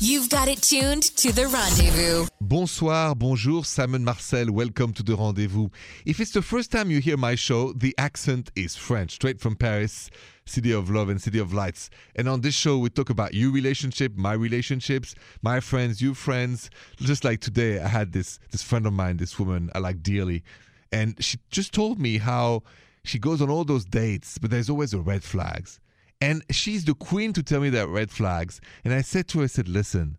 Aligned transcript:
You've 0.00 0.30
got 0.30 0.46
it 0.46 0.62
tuned 0.62 1.02
to 1.16 1.32
the 1.32 1.48
rendezvous. 1.48 2.28
Bonsoir, 2.40 3.16
bonjour, 3.16 3.64
Simon 3.64 4.04
Marcel. 4.04 4.52
Welcome 4.52 4.92
to 4.92 5.02
the 5.02 5.16
rendezvous. 5.16 5.70
If 6.06 6.20
it's 6.20 6.30
the 6.30 6.40
first 6.40 6.70
time 6.70 6.88
you 6.88 7.00
hear 7.00 7.16
my 7.16 7.34
show, 7.34 7.72
the 7.72 7.96
accent 7.98 8.52
is 8.54 8.76
French, 8.76 9.14
straight 9.14 9.40
from 9.40 9.56
Paris, 9.56 10.08
city 10.46 10.70
of 10.70 10.88
love 10.88 11.08
and 11.08 11.20
city 11.20 11.40
of 11.40 11.52
lights. 11.52 11.90
And 12.14 12.28
on 12.28 12.42
this 12.42 12.54
show, 12.54 12.78
we 12.78 12.90
talk 12.90 13.10
about 13.10 13.34
your 13.34 13.50
relationship, 13.50 14.16
my 14.16 14.34
relationships, 14.34 15.16
my 15.42 15.58
friends, 15.58 16.00
your 16.00 16.14
friends. 16.14 16.70
Just 16.98 17.24
like 17.24 17.40
today, 17.40 17.80
I 17.80 17.88
had 17.88 18.12
this 18.12 18.38
this 18.52 18.62
friend 18.62 18.86
of 18.86 18.92
mine, 18.92 19.16
this 19.16 19.36
woman 19.36 19.68
I 19.74 19.80
like 19.80 20.04
dearly, 20.04 20.44
and 20.92 21.16
she 21.18 21.38
just 21.50 21.72
told 21.72 21.98
me 21.98 22.18
how 22.18 22.62
she 23.02 23.18
goes 23.18 23.42
on 23.42 23.50
all 23.50 23.64
those 23.64 23.84
dates, 23.84 24.38
but 24.38 24.52
there's 24.52 24.70
always 24.70 24.92
the 24.92 25.00
red 25.00 25.24
flags. 25.24 25.80
And 26.20 26.44
she's 26.50 26.84
the 26.84 26.94
queen 26.94 27.32
to 27.34 27.42
tell 27.42 27.60
me 27.60 27.70
that 27.70 27.88
red 27.88 28.10
flags. 28.10 28.60
And 28.84 28.92
I 28.92 29.02
said 29.02 29.28
to 29.28 29.38
her, 29.38 29.44
I 29.44 29.48
said, 29.48 29.68
listen, 29.68 30.16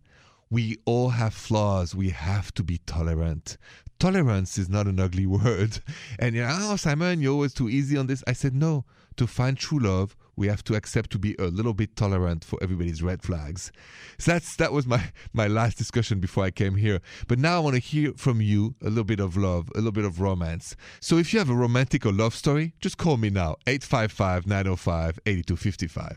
we 0.48 0.78
all 0.84 1.10
have 1.10 1.34
flaws. 1.34 1.94
We 1.94 2.10
have 2.10 2.52
to 2.54 2.62
be 2.62 2.78
tolerant. 2.86 3.58
Tolerance 3.98 4.56
is 4.56 4.68
not 4.68 4.86
an 4.86 4.98
ugly 4.98 5.26
word. 5.26 5.80
And 6.18 6.34
you 6.34 6.42
know, 6.42 6.58
oh, 6.62 6.76
Simon, 6.76 7.20
you're 7.20 7.32
always 7.34 7.54
too 7.54 7.68
easy 7.68 7.96
on 7.96 8.06
this. 8.06 8.24
I 8.26 8.32
said, 8.32 8.54
no. 8.54 8.84
To 9.16 9.26
find 9.26 9.58
true 9.58 9.80
love, 9.80 10.16
we 10.40 10.48
have 10.48 10.64
to 10.64 10.74
accept 10.74 11.10
to 11.10 11.18
be 11.18 11.36
a 11.38 11.44
little 11.44 11.74
bit 11.74 11.94
tolerant 11.94 12.46
for 12.46 12.58
everybody's 12.62 13.02
red 13.02 13.22
flags. 13.22 13.70
So 14.18 14.32
that's 14.32 14.56
that 14.56 14.72
was 14.72 14.86
my 14.86 15.12
my 15.34 15.46
last 15.46 15.76
discussion 15.76 16.18
before 16.18 16.44
I 16.44 16.50
came 16.50 16.76
here. 16.76 17.02
But 17.28 17.38
now 17.38 17.56
I 17.56 17.58
want 17.60 17.76
to 17.76 17.80
hear 17.80 18.14
from 18.16 18.40
you 18.40 18.74
a 18.80 18.88
little 18.88 19.04
bit 19.04 19.20
of 19.20 19.36
love, 19.36 19.70
a 19.74 19.78
little 19.78 19.92
bit 19.92 20.06
of 20.06 20.18
romance. 20.18 20.74
So 20.98 21.18
if 21.18 21.34
you 21.34 21.38
have 21.40 21.50
a 21.50 21.54
romantic 21.54 22.06
or 22.06 22.12
love 22.12 22.34
story, 22.34 22.72
just 22.80 22.96
call 22.96 23.18
me 23.18 23.28
now 23.28 23.56
855-905-8255. 23.66 26.16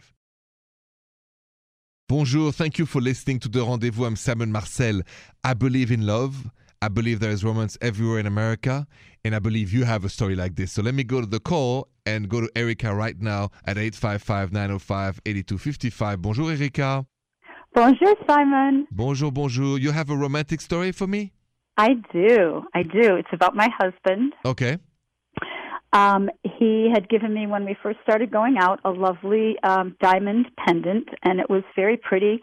Bonjour, 2.07 2.53
thank 2.53 2.79
you 2.79 2.85
for 2.85 3.01
listening 3.01 3.39
to 3.39 3.49
the 3.49 3.61
rendezvous. 3.61 4.05
I'm 4.05 4.15
Simon 4.15 4.53
Marcel. 4.53 5.01
I 5.43 5.53
believe 5.53 5.91
in 5.91 6.05
love. 6.05 6.49
I 6.83 6.89
believe 6.89 7.21
there 7.21 7.31
is 7.31 7.45
romance 7.45 7.77
everywhere 7.79 8.19
in 8.19 8.25
America, 8.25 8.85
and 9.23 9.33
I 9.33 9.39
believe 9.39 9.71
you 9.71 9.85
have 9.85 10.03
a 10.03 10.09
story 10.09 10.35
like 10.35 10.57
this. 10.57 10.73
So 10.73 10.81
let 10.81 10.93
me 10.93 11.05
go 11.05 11.21
to 11.21 11.25
the 11.25 11.39
call 11.39 11.87
and 12.05 12.27
go 12.27 12.41
to 12.41 12.49
Erica 12.57 12.93
right 12.93 13.17
now 13.17 13.51
at 13.63 13.77
855-905-8255. 13.77 16.21
Bonjour, 16.21 16.51
Erica. 16.51 17.05
Bonjour, 17.73 18.15
Simon. 18.27 18.85
Bonjour, 18.91 19.31
bonjour. 19.31 19.79
You 19.79 19.91
have 19.91 20.09
a 20.09 20.17
romantic 20.17 20.59
story 20.59 20.91
for 20.91 21.07
me? 21.07 21.31
I 21.77 21.91
do. 22.11 22.63
I 22.75 22.83
do. 22.83 23.15
It's 23.15 23.31
about 23.31 23.55
my 23.55 23.69
husband. 23.79 24.33
Okay. 24.45 24.77
Um, 25.93 26.29
he 26.43 26.91
had 26.93 27.07
given 27.07 27.33
me, 27.33 27.47
when 27.47 27.63
we 27.63 27.77
first 27.81 27.99
started 28.03 28.29
going 28.29 28.57
out, 28.59 28.81
a 28.83 28.89
lovely 28.89 29.55
um, 29.63 29.95
diamond 30.01 30.47
pendant, 30.57 31.07
and 31.23 31.39
it 31.39 31.49
was 31.49 31.63
very 31.77 31.95
pretty. 31.95 32.41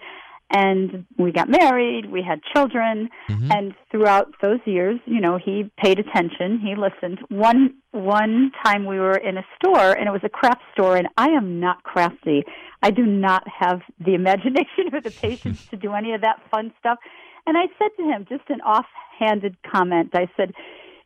And 0.52 1.06
we 1.16 1.30
got 1.30 1.48
married, 1.48 2.10
we 2.10 2.22
had 2.22 2.40
children, 2.52 3.08
Mhm. 3.28 3.54
and 3.56 3.74
throughout 3.90 4.34
those 4.42 4.58
years, 4.64 4.98
you 5.06 5.20
know, 5.20 5.36
he 5.38 5.70
paid 5.76 6.00
attention, 6.00 6.58
he 6.58 6.74
listened. 6.74 7.20
One 7.28 7.74
one 7.92 8.52
time 8.64 8.84
we 8.84 8.98
were 9.00 9.16
in 9.16 9.36
a 9.36 9.44
store, 9.56 9.92
and 9.92 10.06
it 10.08 10.12
was 10.12 10.22
a 10.22 10.28
craft 10.28 10.62
store, 10.72 10.96
and 10.96 11.08
I 11.16 11.28
am 11.30 11.58
not 11.58 11.82
crafty. 11.82 12.44
I 12.82 12.90
do 12.90 13.04
not 13.04 13.46
have 13.48 13.82
the 13.98 14.14
imagination 14.20 14.92
or 14.92 15.00
the 15.00 15.10
patience 15.10 15.66
to 15.68 15.76
do 15.76 15.92
any 15.94 16.12
of 16.14 16.20
that 16.20 16.40
fun 16.50 16.72
stuff. 16.78 16.98
And 17.46 17.56
I 17.56 17.66
said 17.78 17.90
to 17.96 18.04
him, 18.04 18.26
just 18.28 18.48
an 18.48 18.60
offhanded 18.60 19.56
comment, 19.62 20.10
I 20.14 20.28
said, 20.36 20.52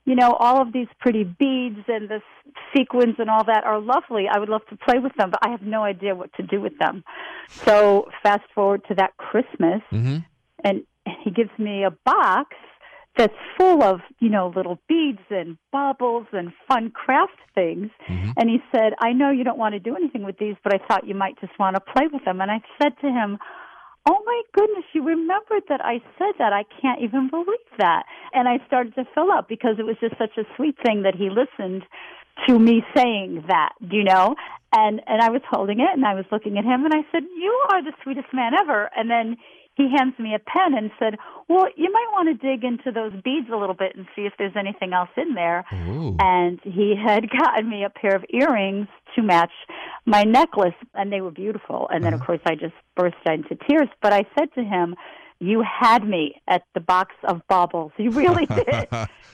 you 0.05 0.15
know, 0.15 0.33
all 0.35 0.61
of 0.61 0.73
these 0.73 0.89
pretty 1.01 1.25
beads 1.25 1.81
and 1.89 2.09
the 2.09 2.21
sequins 2.77 3.17
and 3.19 3.31
all 3.31 3.45
that 3.45 3.65
are 3.65 3.81
lovely. 3.81 4.27
I 4.31 4.39
would 4.39 4.49
love 4.49 4.67
to 4.69 4.77
play 4.77 4.99
with 4.99 5.15
them, 5.17 5.31
but 5.31 5.41
I 5.43 5.51
have 5.51 5.63
no 5.63 5.83
idea 5.83 6.15
what 6.15 6.33
to 6.35 6.43
do 6.43 6.61
with 6.61 6.77
them. 6.79 7.05
So 7.49 8.09
fast 8.23 8.45
forward 8.55 8.83
to 8.89 8.95
that 8.97 9.17
Christmas, 9.17 9.81
Mm-hmm. 9.93 10.19
and 10.63 10.83
he 11.23 11.31
gives 11.31 11.51
me 11.59 11.85
a 11.85 11.91
box 11.91 12.57
that's 13.17 13.35
full 13.57 13.83
of, 13.83 14.01
you 14.19 14.29
know, 14.29 14.53
little 14.57 14.79
beads 14.89 15.21
and 15.31 15.57
baubles 15.73 16.27
and 16.33 16.53
fun 16.67 16.91
craft 16.91 17.39
things. 17.55 17.91
Mhm. 18.09 18.33
And 18.37 18.51
he 18.51 18.59
said, 18.75 18.93
I 19.01 19.13
know 19.13 19.31
you 19.31 19.45
don't 19.45 19.59
want 19.59 19.75
to 19.75 19.79
do 19.79 19.95
anything 19.95 20.25
with 20.25 20.37
these, 20.39 20.57
but 20.65 20.75
I 20.75 20.79
thought 20.87 21.07
you 21.07 21.15
might 21.15 21.39
just 21.41 21.57
want 21.59 21.77
to 21.77 21.81
play 21.81 22.09
with 22.13 22.25
them. 22.25 22.41
And 22.41 22.51
I 22.51 22.61
said 22.83 22.99
to 23.03 23.07
him, 23.11 23.39
Oh 24.07 24.23
my 24.27 24.43
goodness, 24.53 24.85
you 24.93 25.03
remembered 25.03 25.63
that 25.69 25.81
I 25.83 26.01
said 26.19 26.35
that. 26.39 26.53
I 26.53 26.65
can't 26.81 27.01
even 27.01 27.31
believe 27.31 27.73
that. 27.79 28.05
And 28.35 28.49
I 28.49 28.59
started 28.67 28.95
to 28.97 29.05
fill 29.15 29.31
up 29.33 29.49
because 29.49 29.77
it 29.79 29.85
was 29.85 29.97
just 30.01 30.19
such 30.19 30.37
a 30.37 30.45
sweet 30.57 30.77
thing 30.85 31.03
that 31.03 31.15
he 31.15 31.31
listened 31.31 31.85
to 32.47 32.59
me 32.59 32.83
saying 32.95 33.45
that, 33.49 33.73
you 33.81 34.05
know? 34.05 34.35
And 34.77 35.01
and 35.07 35.23
I 35.23 35.31
was 35.31 35.41
holding 35.49 35.81
it 35.81 35.89
and 35.95 36.05
I 36.05 36.15
was 36.15 36.27
looking 36.31 36.59
at 36.59 36.65
him 36.65 36.85
and 36.85 36.93
I 36.93 37.05
said, 37.13 37.23
"You 37.23 37.67
are 37.73 37.83
the 37.83 37.93
sweetest 38.03 38.33
man 38.33 38.53
ever." 38.55 38.91
And 38.97 39.09
then 39.09 39.37
he 39.75 39.89
hands 39.91 40.15
me 40.19 40.35
a 40.35 40.39
pen 40.39 40.75
and 40.75 40.91
said, 40.99 41.17
"Well, 41.49 41.67
you 41.77 41.91
might 41.93 42.09
want 42.13 42.29
to 42.29 42.47
dig 42.47 42.65
into 42.65 42.93
those 42.93 43.13
beads 43.23 43.49
a 43.53 43.57
little 43.57 43.75
bit 43.75 43.97
and 43.97 44.07
see 44.15 44.23
if 44.23 44.33
there's 44.39 44.57
anything 44.57 44.93
else 44.93 45.11
in 45.17 45.35
there." 45.35 45.65
Oh. 45.73 46.17
and 46.19 46.61
he 46.63 46.95
had 47.07 47.29
gotten 47.31 47.69
me 47.69 47.85
a 47.85 47.91
pair 47.91 48.15
of 48.15 48.25
earrings 48.31 48.87
to 49.15 49.23
match 49.23 49.53
my 50.07 50.25
necklace 50.25 50.75
and 50.95 51.13
they 51.13 51.21
were 51.21 51.31
beautiful 51.31 51.89
and 51.91 52.05
then 52.05 52.15
uh-huh. 52.15 52.21
of 52.21 52.27
course 52.27 52.41
i 52.47 52.55
just 52.55 52.75
burst 52.97 53.17
into 53.27 53.57
tears 53.69 53.89
but 54.03 54.13
i 54.13 54.25
said 54.39 54.53
to 54.55 54.63
him 54.63 54.95
you 55.41 55.63
had 55.63 56.07
me 56.07 56.41
at 56.49 56.63
the 56.75 56.81
box 56.81 57.15
of 57.25 57.41
baubles 57.49 57.93
you 57.99 58.11
really 58.11 58.47
did 58.61 58.67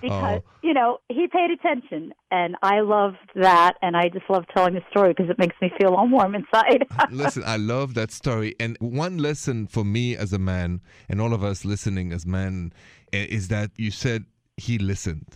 because 0.01 0.41
Oh. 0.41 0.45
you 0.63 0.73
know 0.73 0.99
he 1.09 1.27
paid 1.29 1.51
attention 1.51 2.13
and 2.31 2.57
i 2.63 2.81
loved 2.81 3.19
that 3.35 3.75
and 3.83 3.97
i 3.97 4.09
just 4.09 4.25
love 4.31 4.45
telling 4.55 4.75
the 4.75 4.83
story 4.91 5.11
because 5.11 5.29
it 5.31 5.39
makes 5.39 5.55
me 5.61 5.71
feel 5.79 5.95
all 5.95 6.09
warm 6.09 6.35
inside 6.35 6.87
Listen, 7.11 7.43
I 7.47 7.57
love 7.57 7.95
that 7.95 8.11
story. 8.11 8.55
And 8.59 8.77
one 8.81 9.19
lesson 9.19 9.67
for 9.67 9.85
me 9.85 10.17
as 10.17 10.33
a 10.33 10.39
man, 10.39 10.81
and 11.09 11.21
all 11.21 11.33
of 11.35 11.43
us 11.45 11.65
listening 11.65 12.13
as 12.13 12.25
men, 12.27 12.73
is 13.13 13.49
that 13.49 13.71
you 13.77 13.91
said 13.91 14.25
he 14.57 14.79
listened. 14.79 15.27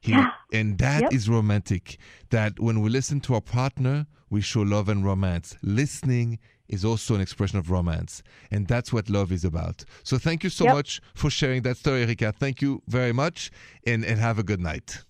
He, 0.00 0.12
Yeah. 0.12 0.30
And 0.52 0.78
that 0.78 1.02
Yep. 1.02 1.12
is 1.12 1.28
romantic. 1.28 1.98
That 2.30 2.58
when 2.58 2.80
we 2.80 2.88
listen 2.90 3.20
to 3.22 3.34
our 3.34 3.40
partner, 3.40 4.06
we 4.30 4.40
show 4.40 4.62
love 4.62 4.88
and 4.88 5.04
romance. 5.04 5.56
Listening 5.62 6.38
is 6.68 6.84
also 6.84 7.14
an 7.14 7.20
expression 7.20 7.58
of 7.58 7.70
romance. 7.70 8.22
And 8.50 8.66
that's 8.66 8.92
what 8.92 9.08
love 9.08 9.32
is 9.32 9.44
about. 9.44 9.84
So 10.04 10.18
thank 10.18 10.44
you 10.44 10.50
so 10.50 10.64
Yep. 10.64 10.74
much 10.74 11.00
for 11.14 11.30
sharing 11.30 11.62
that 11.62 11.76
story, 11.78 12.02
Erika. 12.02 12.32
Thank 12.32 12.60
you 12.62 12.82
very 12.86 13.12
much. 13.12 13.50
And, 13.86 14.04
and 14.04 14.18
have 14.20 14.38
a 14.38 14.42
good 14.42 14.60
night. 14.60 15.04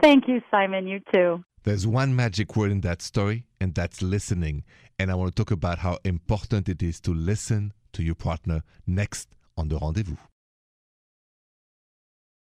thank 0.00 0.26
you 0.26 0.40
simon 0.50 0.86
you 0.88 0.98
too 1.12 1.44
There's 1.64 1.86
one 1.86 2.16
magic 2.16 2.56
word 2.56 2.72
in 2.72 2.80
that 2.80 3.00
story, 3.02 3.44
and 3.60 3.72
that's 3.72 4.02
listening. 4.02 4.64
And 4.98 5.10
I 5.12 5.14
want 5.14 5.30
to 5.34 5.40
talk 5.40 5.52
about 5.52 5.78
how 5.78 5.98
important 6.04 6.68
it 6.68 6.82
is 6.82 7.00
to 7.02 7.12
listen 7.14 7.72
to 7.92 8.02
your 8.02 8.16
partner 8.16 8.62
next 8.84 9.28
on 9.56 9.68
the 9.68 9.78
rendezvous. 9.78 10.16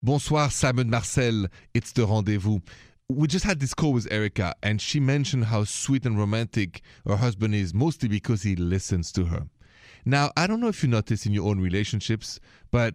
Bonsoir, 0.02 0.50
Simon 0.50 0.88
Marcel. 0.88 1.46
It's 1.74 1.92
the 1.92 2.06
rendezvous. 2.06 2.60
We 3.10 3.26
just 3.26 3.44
had 3.44 3.60
this 3.60 3.74
call 3.74 3.92
with 3.92 4.10
Erica, 4.10 4.54
and 4.62 4.80
she 4.80 5.00
mentioned 5.00 5.46
how 5.46 5.64
sweet 5.64 6.06
and 6.06 6.18
romantic 6.18 6.82
her 7.06 7.16
husband 7.16 7.54
is, 7.54 7.74
mostly 7.74 8.08
because 8.08 8.42
he 8.42 8.56
listens 8.56 9.10
to 9.12 9.24
her. 9.26 9.48
Now, 10.04 10.30
I 10.36 10.46
don't 10.46 10.60
know 10.60 10.68
if 10.68 10.82
you 10.82 10.88
notice 10.88 11.26
in 11.26 11.32
your 11.32 11.48
own 11.48 11.60
relationships, 11.60 12.40
but 12.70 12.94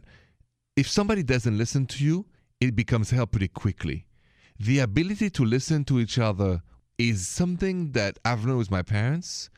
if 0.75 0.88
somebody 0.88 1.22
doesn't 1.22 1.58
listen 1.58 1.86
to 1.88 2.04
you, 2.04 2.25
it 2.59 2.75
becomes 2.75 3.12
hell 3.12 3.28
pretty 3.28 3.50
quickly 3.50 4.06
the 4.59 4.80
ability 4.80 5.30
to 5.31 5.44
listen 5.44 5.84
to 5.86 6.00
each 6.00 6.18
other 6.18 6.62
is 6.98 7.28
something 7.28 7.92
that 7.92 8.18
I've 8.24 8.46
learned 8.46 8.59
with 8.59 8.72
my 8.72 8.81
parents. 8.81 9.50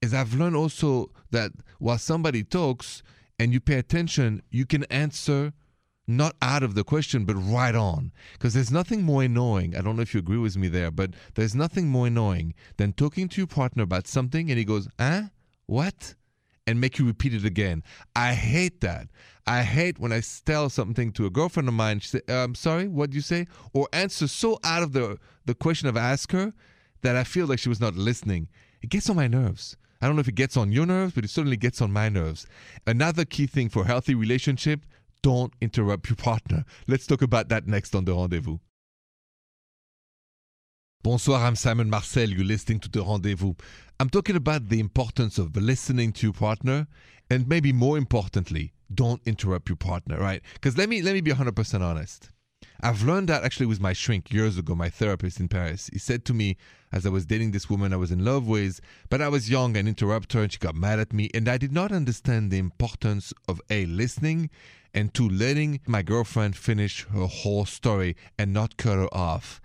Is 0.00 0.12
I've 0.12 0.34
learned 0.34 0.56
also 0.56 1.12
that 1.30 1.52
while 1.78 1.98
somebody 1.98 2.42
talks 2.42 3.04
and 3.38 3.52
you 3.52 3.60
pay 3.60 3.78
attention, 3.78 4.42
you 4.50 4.66
can 4.66 4.82
answer 4.84 5.52
not 6.06 6.34
out 6.42 6.62
of 6.62 6.74
the 6.74 6.84
question, 6.84 7.24
but 7.24 7.34
right 7.34 7.74
on. 7.74 8.12
Because 8.32 8.54
there's 8.54 8.70
nothing 8.70 9.02
more 9.02 9.22
annoying. 9.22 9.76
I 9.76 9.80
don't 9.80 9.96
know 9.96 10.02
if 10.02 10.14
you 10.14 10.20
agree 10.20 10.38
with 10.38 10.56
me 10.56 10.68
there, 10.68 10.90
but 10.90 11.10
there's 11.34 11.54
nothing 11.54 11.88
more 11.88 12.06
annoying 12.06 12.54
than 12.76 12.92
talking 12.92 13.28
to 13.28 13.40
your 13.40 13.46
partner 13.46 13.82
about 13.82 14.06
something 14.06 14.50
and 14.50 14.58
he 14.58 14.64
goes, 14.64 14.88
huh? 14.98 15.22
What? 15.66 16.14
and 16.66 16.80
make 16.80 16.98
you 16.98 17.06
repeat 17.06 17.34
it 17.34 17.44
again. 17.44 17.82
I 18.14 18.34
hate 18.34 18.80
that. 18.82 19.08
I 19.46 19.62
hate 19.62 19.98
when 19.98 20.12
I 20.12 20.22
tell 20.44 20.70
something 20.70 21.12
to 21.12 21.26
a 21.26 21.30
girlfriend 21.30 21.68
of 21.68 21.74
mine. 21.74 22.00
She 22.00 22.08
say, 22.08 22.20
"I'm 22.28 22.54
sorry, 22.54 22.88
what 22.88 23.10
did 23.10 23.16
you 23.16 23.22
say?" 23.22 23.46
Or 23.72 23.88
answer 23.92 24.28
so 24.28 24.58
out 24.62 24.82
of 24.82 24.92
the 24.92 25.18
the 25.44 25.54
question 25.54 25.88
I've 25.88 25.96
asked 25.96 26.32
her 26.32 26.52
that 27.02 27.16
I 27.16 27.24
feel 27.24 27.46
like 27.46 27.58
she 27.58 27.68
was 27.68 27.80
not 27.80 27.96
listening. 27.96 28.48
It 28.80 28.90
gets 28.90 29.10
on 29.10 29.16
my 29.16 29.26
nerves. 29.26 29.76
I 30.00 30.06
don't 30.06 30.16
know 30.16 30.20
if 30.20 30.28
it 30.28 30.34
gets 30.34 30.56
on 30.56 30.72
your 30.72 30.86
nerves, 30.86 31.14
but 31.14 31.24
it 31.24 31.30
certainly 31.30 31.56
gets 31.56 31.80
on 31.80 31.92
my 31.92 32.08
nerves. 32.08 32.46
Another 32.86 33.24
key 33.24 33.46
thing 33.46 33.68
for 33.68 33.84
healthy 33.84 34.14
relationship: 34.14 34.86
don't 35.22 35.52
interrupt 35.60 36.08
your 36.08 36.16
partner. 36.16 36.64
Let's 36.86 37.06
talk 37.06 37.22
about 37.22 37.48
that 37.48 37.66
next 37.66 37.94
on 37.94 38.04
the 38.04 38.14
rendezvous. 38.14 38.58
Bonsoir, 41.02 41.40
I'm 41.44 41.56
Simon 41.56 41.90
Marcel. 41.90 42.28
You're 42.28 42.44
listening 42.44 42.78
to 42.78 42.88
The 42.88 43.02
Rendezvous. 43.02 43.54
I'm 43.98 44.08
talking 44.08 44.36
about 44.36 44.68
the 44.68 44.78
importance 44.78 45.36
of 45.36 45.56
listening 45.56 46.12
to 46.12 46.28
your 46.28 46.32
partner 46.32 46.86
and 47.28 47.48
maybe 47.48 47.72
more 47.72 47.98
importantly, 47.98 48.72
don't 48.94 49.20
interrupt 49.26 49.68
your 49.68 49.76
partner, 49.76 50.18
right? 50.18 50.42
Because 50.54 50.76
let 50.78 50.88
me 50.88 51.02
let 51.02 51.14
me 51.14 51.20
be 51.20 51.32
100% 51.32 51.80
honest. 51.80 52.30
I've 52.80 53.02
learned 53.02 53.28
that 53.28 53.44
actually 53.44 53.66
with 53.66 53.80
my 53.80 53.92
shrink 53.92 54.32
years 54.32 54.58
ago, 54.58 54.74
my 54.74 54.90
therapist 54.90 55.40
in 55.40 55.48
Paris. 55.48 55.88
He 55.92 55.98
said 55.98 56.24
to 56.26 56.34
me, 56.34 56.56
as 56.92 57.06
I 57.06 57.10
was 57.10 57.26
dating 57.26 57.52
this 57.52 57.70
woman 57.70 57.92
I 57.92 57.96
was 57.96 58.10
in 58.10 58.24
love 58.24 58.46
with, 58.46 58.80
but 59.08 59.22
I 59.22 59.28
was 59.28 59.50
young 59.50 59.76
and 59.76 59.88
interrupted 59.88 60.32
her 60.34 60.42
and 60.42 60.52
she 60.52 60.58
got 60.58 60.74
mad 60.74 60.98
at 60.98 61.12
me. 61.12 61.30
And 61.34 61.48
I 61.48 61.58
did 61.58 61.72
not 61.72 61.92
understand 61.92 62.50
the 62.50 62.58
importance 62.58 63.32
of 63.48 63.60
A, 63.70 63.86
listening, 63.86 64.50
and 64.94 65.14
two, 65.14 65.28
letting 65.28 65.80
my 65.86 66.02
girlfriend 66.02 66.56
finish 66.56 67.06
her 67.06 67.26
whole 67.26 67.64
story 67.64 68.16
and 68.38 68.52
not 68.52 68.76
cut 68.76 68.96
her 68.96 69.14
off 69.14 69.60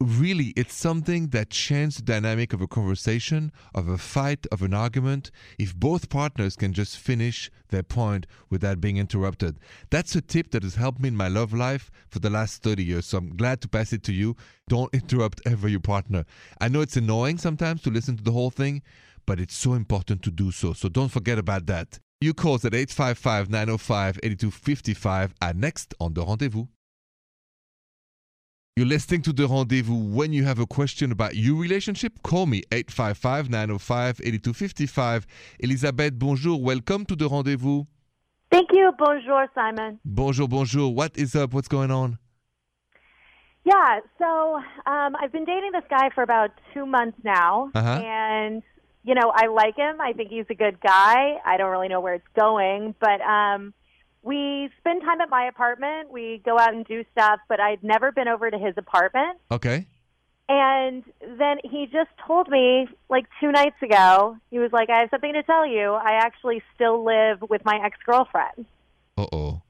really 0.00 0.52
it's 0.56 0.74
something 0.74 1.28
that 1.28 1.48
changes 1.48 1.96
the 1.96 2.02
dynamic 2.02 2.52
of 2.52 2.60
a 2.60 2.66
conversation 2.66 3.50
of 3.74 3.88
a 3.88 3.96
fight 3.96 4.46
of 4.52 4.60
an 4.60 4.74
argument 4.74 5.30
if 5.58 5.74
both 5.74 6.10
partners 6.10 6.54
can 6.54 6.74
just 6.74 6.98
finish 6.98 7.50
their 7.70 7.82
point 7.82 8.26
without 8.50 8.78
being 8.78 8.98
interrupted. 8.98 9.58
That's 9.88 10.14
a 10.14 10.20
tip 10.20 10.50
that 10.50 10.64
has 10.64 10.74
helped 10.74 11.00
me 11.00 11.08
in 11.08 11.16
my 11.16 11.28
love 11.28 11.54
life 11.54 11.90
for 12.08 12.18
the 12.18 12.28
last 12.28 12.62
30 12.62 12.84
years 12.84 13.06
so 13.06 13.18
i'm 13.18 13.36
glad 13.36 13.62
to 13.62 13.68
pass 13.68 13.92
it 13.94 14.02
to 14.04 14.12
you. 14.12 14.36
Don't 14.68 14.92
interrupt 14.94 15.40
ever 15.46 15.66
your 15.66 15.80
partner. 15.80 16.26
I 16.60 16.68
know 16.68 16.82
it's 16.82 16.96
annoying 16.96 17.38
sometimes 17.38 17.80
to 17.82 17.90
listen 17.90 18.18
to 18.18 18.22
the 18.22 18.32
whole 18.32 18.50
thing 18.50 18.82
but 19.24 19.40
it's 19.40 19.56
so 19.56 19.72
important 19.72 20.22
to 20.22 20.30
do 20.30 20.52
so 20.52 20.74
so 20.74 20.90
don't 20.90 21.08
forget 21.08 21.38
about 21.38 21.64
that. 21.66 21.98
You 22.20 22.34
call 22.34 22.56
at 22.56 22.74
855 22.74 23.48
905 23.48 24.20
8255 24.22 25.34
are 25.40 25.54
next 25.54 25.94
on 26.00 26.12
the 26.12 26.24
rendezvous 26.24 26.66
you're 28.76 28.86
listening 28.86 29.22
to 29.22 29.32
The 29.32 29.48
Rendezvous. 29.48 29.94
When 29.94 30.34
you 30.34 30.44
have 30.44 30.58
a 30.58 30.66
question 30.66 31.10
about 31.10 31.34
your 31.34 31.56
relationship, 31.56 32.22
call 32.22 32.44
me 32.44 32.62
855 32.70 33.48
905 33.48 34.20
8255. 34.20 35.26
Elisabeth, 35.60 36.18
bonjour. 36.18 36.60
Welcome 36.60 37.06
to 37.06 37.16
The 37.16 37.26
Rendezvous. 37.26 37.84
Thank 38.50 38.68
you. 38.72 38.92
Bonjour, 38.98 39.46
Simon. 39.54 39.98
Bonjour, 40.04 40.46
bonjour. 40.46 40.94
What 40.94 41.16
is 41.16 41.34
up? 41.34 41.54
What's 41.54 41.68
going 41.68 41.90
on? 41.90 42.18
Yeah, 43.64 44.00
so 44.18 44.56
um, 44.84 45.16
I've 45.22 45.32
been 45.32 45.46
dating 45.46 45.72
this 45.72 45.84
guy 45.88 46.10
for 46.14 46.22
about 46.22 46.50
two 46.74 46.84
months 46.84 47.16
now. 47.24 47.70
Uh-huh. 47.74 48.02
And, 48.04 48.62
you 49.04 49.14
know, 49.14 49.32
I 49.34 49.46
like 49.46 49.76
him. 49.76 50.02
I 50.02 50.12
think 50.12 50.28
he's 50.28 50.44
a 50.50 50.54
good 50.54 50.78
guy. 50.82 51.38
I 51.46 51.56
don't 51.56 51.70
really 51.70 51.88
know 51.88 52.02
where 52.02 52.14
it's 52.14 52.28
going, 52.38 52.94
but. 53.00 53.22
Um, 53.22 53.72
we 54.26 54.68
spend 54.78 55.02
time 55.02 55.20
at 55.20 55.30
my 55.30 55.46
apartment. 55.46 56.10
We 56.10 56.42
go 56.44 56.58
out 56.58 56.74
and 56.74 56.84
do 56.84 57.04
stuff, 57.12 57.38
but 57.48 57.60
I'd 57.60 57.82
never 57.84 58.10
been 58.10 58.26
over 58.26 58.50
to 58.50 58.58
his 58.58 58.74
apartment. 58.76 59.38
Okay. 59.52 59.86
And 60.48 61.04
then 61.20 61.58
he 61.62 61.86
just 61.86 62.10
told 62.26 62.48
me, 62.48 62.88
like 63.08 63.26
two 63.40 63.52
nights 63.52 63.80
ago, 63.82 64.36
he 64.50 64.58
was 64.58 64.72
like, 64.72 64.90
I 64.90 65.00
have 65.00 65.10
something 65.10 65.32
to 65.32 65.44
tell 65.44 65.64
you. 65.64 65.92
I 65.92 66.18
actually 66.20 66.60
still 66.74 67.04
live 67.04 67.38
with 67.48 67.64
my 67.64 67.78
ex 67.84 67.96
girlfriend. 68.04 68.66
Uh 69.16 69.26
oh. 69.32 69.62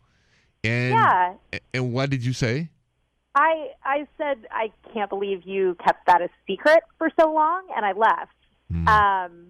And, 0.64 0.94
Yeah. 0.94 1.34
And 1.74 1.92
what 1.92 2.08
did 2.08 2.24
you 2.24 2.32
say? 2.32 2.70
I 3.34 3.72
I 3.84 4.06
said 4.16 4.46
I 4.50 4.72
can't 4.94 5.10
believe 5.10 5.42
you 5.44 5.76
kept 5.84 6.06
that 6.06 6.22
a 6.22 6.30
secret 6.46 6.82
for 6.96 7.10
so 7.20 7.30
long, 7.30 7.66
and 7.76 7.84
I 7.84 7.92
left. 7.92 8.32
Hmm. 8.72 8.88
Um, 8.88 9.46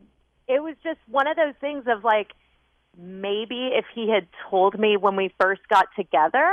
it 0.48 0.60
was 0.60 0.74
just 0.82 0.98
one 1.08 1.28
of 1.28 1.36
those 1.36 1.54
things 1.60 1.84
of 1.86 2.02
like 2.02 2.32
maybe 2.96 3.70
if 3.72 3.84
he 3.94 4.10
had 4.10 4.26
told 4.50 4.78
me 4.78 4.96
when 4.96 5.16
we 5.16 5.32
first 5.40 5.62
got 5.68 5.86
together, 5.96 6.50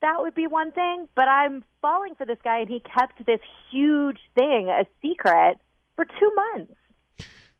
that 0.00 0.20
would 0.20 0.34
be 0.34 0.46
one 0.46 0.72
thing. 0.72 1.08
But 1.14 1.28
I'm 1.28 1.64
falling 1.82 2.14
for 2.14 2.26
this 2.26 2.38
guy, 2.42 2.60
and 2.60 2.68
he 2.68 2.80
kept 2.80 3.24
this 3.26 3.40
huge 3.70 4.18
thing 4.34 4.68
a 4.68 4.84
secret 5.02 5.58
for 5.96 6.04
two 6.04 6.32
months. 6.34 6.74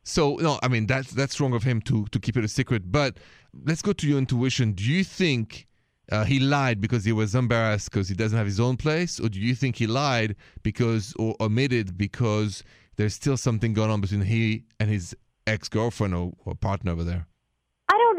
So 0.03 0.35
no, 0.35 0.59
I 0.61 0.67
mean 0.67 0.85
that's 0.85 1.11
that's 1.11 1.39
wrong 1.39 1.53
of 1.53 1.63
him 1.63 1.81
to 1.81 2.05
to 2.05 2.19
keep 2.19 2.37
it 2.37 2.45
a 2.45 2.47
secret. 2.47 2.91
But 2.91 3.17
let's 3.65 3.81
go 3.81 3.91
to 3.93 4.07
your 4.07 4.19
intuition. 4.19 4.73
Do 4.73 4.83
you 4.83 5.03
think 5.03 5.67
uh, 6.11 6.23
he 6.23 6.39
lied 6.39 6.79
because 6.79 7.03
he 7.05 7.11
was 7.11 7.33
embarrassed 7.33 7.89
because 7.89 8.07
he 8.07 8.15
doesn't 8.15 8.37
have 8.37 8.45
his 8.45 8.59
own 8.59 8.77
place, 8.77 9.19
or 9.19 9.29
do 9.29 9.39
you 9.39 9.55
think 9.55 9.77
he 9.77 9.87
lied 9.87 10.35
because 10.61 11.15
or 11.17 11.35
omitted 11.39 11.97
because 11.97 12.63
there's 12.97 13.15
still 13.15 13.37
something 13.37 13.73
going 13.73 13.89
on 13.89 14.01
between 14.01 14.21
he 14.21 14.65
and 14.79 14.89
his 14.89 15.15
ex 15.47 15.67
girlfriend 15.67 16.13
or, 16.13 16.33
or 16.45 16.53
partner 16.53 16.91
over 16.91 17.03
there? 17.03 17.27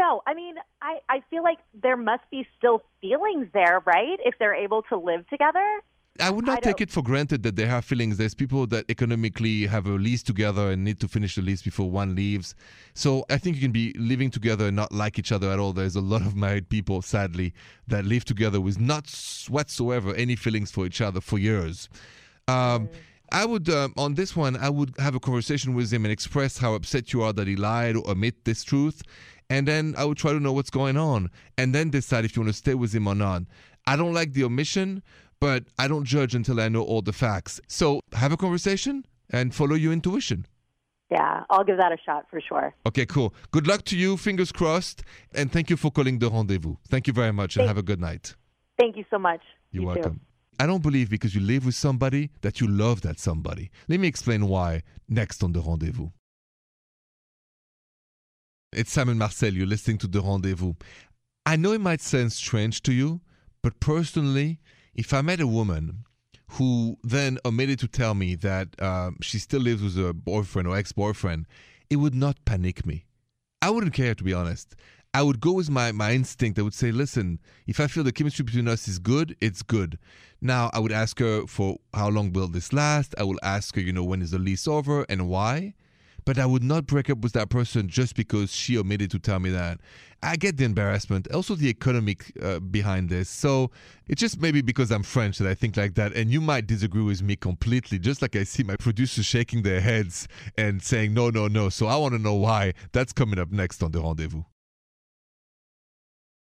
I 0.06 0.08
know. 0.08 0.22
I 0.26 0.34
mean, 0.34 0.54
I, 0.82 0.98
I 1.08 1.22
feel 1.30 1.42
like 1.42 1.58
there 1.82 1.96
must 1.96 2.22
be 2.30 2.46
still 2.58 2.82
feelings 3.00 3.48
there, 3.52 3.82
right? 3.86 4.18
If 4.24 4.34
they're 4.38 4.54
able 4.54 4.82
to 4.82 4.96
live 4.96 5.28
together. 5.28 5.80
I 6.18 6.30
would 6.30 6.46
not 6.46 6.58
I 6.58 6.60
take 6.60 6.80
it 6.80 6.90
for 6.90 7.02
granted 7.02 7.42
that 7.42 7.56
they 7.56 7.66
have 7.66 7.84
feelings. 7.84 8.16
There's 8.16 8.34
people 8.34 8.66
that 8.68 8.86
economically 8.88 9.66
have 9.66 9.86
a 9.86 9.90
lease 9.90 10.22
together 10.22 10.70
and 10.70 10.82
need 10.82 10.98
to 11.00 11.08
finish 11.08 11.34
the 11.34 11.42
lease 11.42 11.60
before 11.60 11.90
one 11.90 12.14
leaves. 12.14 12.54
So 12.94 13.26
I 13.28 13.36
think 13.36 13.56
you 13.56 13.62
can 13.62 13.72
be 13.72 13.92
living 13.98 14.30
together 14.30 14.68
and 14.68 14.76
not 14.76 14.92
like 14.92 15.18
each 15.18 15.30
other 15.30 15.50
at 15.50 15.58
all. 15.58 15.74
There's 15.74 15.96
a 15.96 16.00
lot 16.00 16.22
of 16.22 16.34
married 16.34 16.70
people, 16.70 17.02
sadly, 17.02 17.52
that 17.88 18.06
live 18.06 18.24
together 18.24 18.62
with 18.62 18.80
not 18.80 19.12
whatsoever 19.50 20.14
any 20.14 20.36
feelings 20.36 20.70
for 20.70 20.86
each 20.86 21.02
other 21.02 21.20
for 21.20 21.38
years. 21.38 21.90
Um, 22.48 22.88
I 23.32 23.44
would, 23.44 23.68
um, 23.68 23.92
on 23.96 24.14
this 24.14 24.36
one, 24.36 24.56
I 24.56 24.70
would 24.70 24.94
have 24.98 25.14
a 25.14 25.20
conversation 25.20 25.74
with 25.74 25.92
him 25.92 26.04
and 26.04 26.12
express 26.12 26.58
how 26.58 26.74
upset 26.74 27.12
you 27.12 27.22
are 27.22 27.32
that 27.32 27.46
he 27.46 27.56
lied 27.56 27.96
or 27.96 28.08
omit 28.08 28.44
this 28.44 28.62
truth. 28.62 29.02
And 29.48 29.66
then 29.68 29.94
I 29.96 30.04
would 30.04 30.16
try 30.18 30.32
to 30.32 30.40
know 30.40 30.52
what's 30.52 30.70
going 30.70 30.96
on 30.96 31.30
and 31.56 31.74
then 31.74 31.90
decide 31.90 32.24
if 32.24 32.34
you 32.36 32.42
want 32.42 32.52
to 32.52 32.58
stay 32.58 32.74
with 32.74 32.92
him 32.94 33.06
or 33.06 33.14
not. 33.14 33.42
I 33.86 33.94
don't 33.96 34.12
like 34.14 34.32
the 34.32 34.42
omission, 34.44 35.02
but 35.40 35.64
I 35.78 35.86
don't 35.86 36.04
judge 36.04 36.34
until 36.34 36.60
I 36.60 36.68
know 36.68 36.82
all 36.82 37.02
the 37.02 37.12
facts. 37.12 37.60
So 37.68 38.00
have 38.12 38.32
a 38.32 38.36
conversation 38.36 39.06
and 39.30 39.54
follow 39.54 39.74
your 39.76 39.92
intuition. 39.92 40.46
Yeah, 41.10 41.44
I'll 41.50 41.62
give 41.62 41.76
that 41.76 41.92
a 41.92 41.96
shot 42.04 42.26
for 42.28 42.40
sure. 42.40 42.74
Okay, 42.84 43.06
cool. 43.06 43.32
Good 43.52 43.68
luck 43.68 43.84
to 43.84 43.96
you. 43.96 44.16
Fingers 44.16 44.50
crossed. 44.50 45.04
And 45.32 45.52
thank 45.52 45.70
you 45.70 45.76
for 45.76 45.92
calling 45.92 46.18
the 46.18 46.28
rendezvous. 46.28 46.74
Thank 46.88 47.06
you 47.06 47.12
very 47.12 47.32
much 47.32 47.54
and 47.56 47.60
Thank- 47.60 47.68
have 47.68 47.78
a 47.78 47.82
good 47.82 48.00
night. 48.00 48.34
Thank 48.78 48.96
you 48.96 49.04
so 49.08 49.18
much. 49.18 49.40
You're 49.70 49.82
You 49.84 49.88
too. 49.94 50.00
welcome. 50.00 50.20
I 50.58 50.66
don't 50.66 50.82
believe 50.82 51.08
because 51.10 51.34
you 51.34 51.40
live 51.42 51.64
with 51.64 51.74
somebody 51.76 52.30
that 52.40 52.60
you 52.60 52.66
love 52.66 53.02
that 53.02 53.20
somebody. 53.20 53.70
Let 53.88 54.00
me 54.00 54.08
explain 54.08 54.48
why 54.48 54.82
next 55.08 55.44
on 55.44 55.52
The 55.52 55.60
Rendezvous. 55.60 56.08
It's 58.72 58.92
Simon 58.92 59.16
Marcel. 59.16 59.54
You're 59.54 59.66
listening 59.66 59.98
to 59.98 60.08
The 60.08 60.20
Rendezvous. 60.20 60.74
I 61.46 61.54
know 61.54 61.72
it 61.72 61.80
might 61.80 62.00
sound 62.00 62.32
strange 62.32 62.82
to 62.82 62.92
you, 62.92 63.20
but 63.62 63.78
personally, 63.78 64.58
if 64.92 65.14
I 65.14 65.22
met 65.22 65.40
a 65.40 65.46
woman 65.46 66.04
who 66.50 66.98
then 67.04 67.38
omitted 67.44 67.78
to 67.80 67.88
tell 67.88 68.14
me 68.14 68.34
that 68.34 68.80
um, 68.82 69.18
she 69.22 69.38
still 69.38 69.60
lives 69.60 69.82
with 69.82 69.96
a 70.04 70.12
boyfriend 70.12 70.66
or 70.66 70.76
ex 70.76 70.90
boyfriend, 70.92 71.46
it 71.88 71.96
would 71.96 72.14
not 72.14 72.44
panic 72.44 72.84
me. 72.84 73.06
I 73.62 73.70
wouldn't 73.70 73.94
care, 73.94 74.16
to 74.16 74.24
be 74.24 74.34
honest. 74.34 74.74
I 75.14 75.22
would 75.22 75.40
go 75.40 75.52
with 75.52 75.70
my, 75.70 75.92
my 75.92 76.12
instinct. 76.12 76.58
I 76.58 76.62
would 76.62 76.74
say, 76.74 76.90
listen, 76.90 77.38
if 77.68 77.78
I 77.78 77.86
feel 77.86 78.02
the 78.02 78.12
chemistry 78.12 78.44
between 78.44 78.68
us 78.68 78.88
is 78.88 78.98
good, 78.98 79.36
it's 79.40 79.62
good. 79.62 79.96
Now, 80.40 80.70
I 80.74 80.80
would 80.80 80.92
ask 80.92 81.20
her 81.20 81.46
for 81.46 81.78
how 81.94 82.08
long 82.08 82.32
will 82.32 82.48
this 82.48 82.72
last? 82.72 83.14
I 83.16 83.22
will 83.22 83.38
ask 83.44 83.76
her, 83.76 83.80
you 83.80 83.92
know, 83.92 84.04
when 84.04 84.22
is 84.22 84.32
the 84.32 84.38
lease 84.40 84.66
over 84.66 85.06
and 85.08 85.28
why? 85.28 85.74
But 86.26 86.38
I 86.38 86.44
would 86.44 86.64
not 86.64 86.86
break 86.86 87.08
up 87.08 87.18
with 87.18 87.32
that 87.34 87.50
person 87.50 87.88
just 87.88 88.16
because 88.16 88.52
she 88.52 88.76
omitted 88.76 89.12
to 89.12 89.18
tell 89.20 89.38
me 89.38 89.48
that. 89.50 89.78
I 90.24 90.34
get 90.34 90.56
the 90.56 90.64
embarrassment, 90.64 91.30
also 91.32 91.54
the 91.54 91.68
economic 91.68 92.32
uh, 92.42 92.58
behind 92.58 93.08
this. 93.10 93.30
So 93.30 93.70
it's 94.08 94.20
just 94.20 94.40
maybe 94.40 94.60
because 94.60 94.90
I'm 94.90 95.04
French 95.04 95.38
that 95.38 95.48
I 95.48 95.54
think 95.54 95.76
like 95.76 95.94
that. 95.94 96.14
And 96.14 96.28
you 96.28 96.40
might 96.40 96.66
disagree 96.66 97.04
with 97.04 97.22
me 97.22 97.36
completely, 97.36 98.00
just 98.00 98.22
like 98.22 98.34
I 98.34 98.42
see 98.42 98.64
my 98.64 98.74
producers 98.74 99.24
shaking 99.24 99.62
their 99.62 99.80
heads 99.80 100.26
and 100.58 100.82
saying, 100.82 101.14
no, 101.14 101.30
no, 101.30 101.46
no. 101.46 101.68
So 101.68 101.86
I 101.86 101.96
want 101.96 102.14
to 102.14 102.18
know 102.18 102.34
why. 102.34 102.74
That's 102.90 103.12
coming 103.12 103.38
up 103.38 103.52
next 103.52 103.80
on 103.84 103.92
The 103.92 104.00
Rendezvous. 104.00 104.42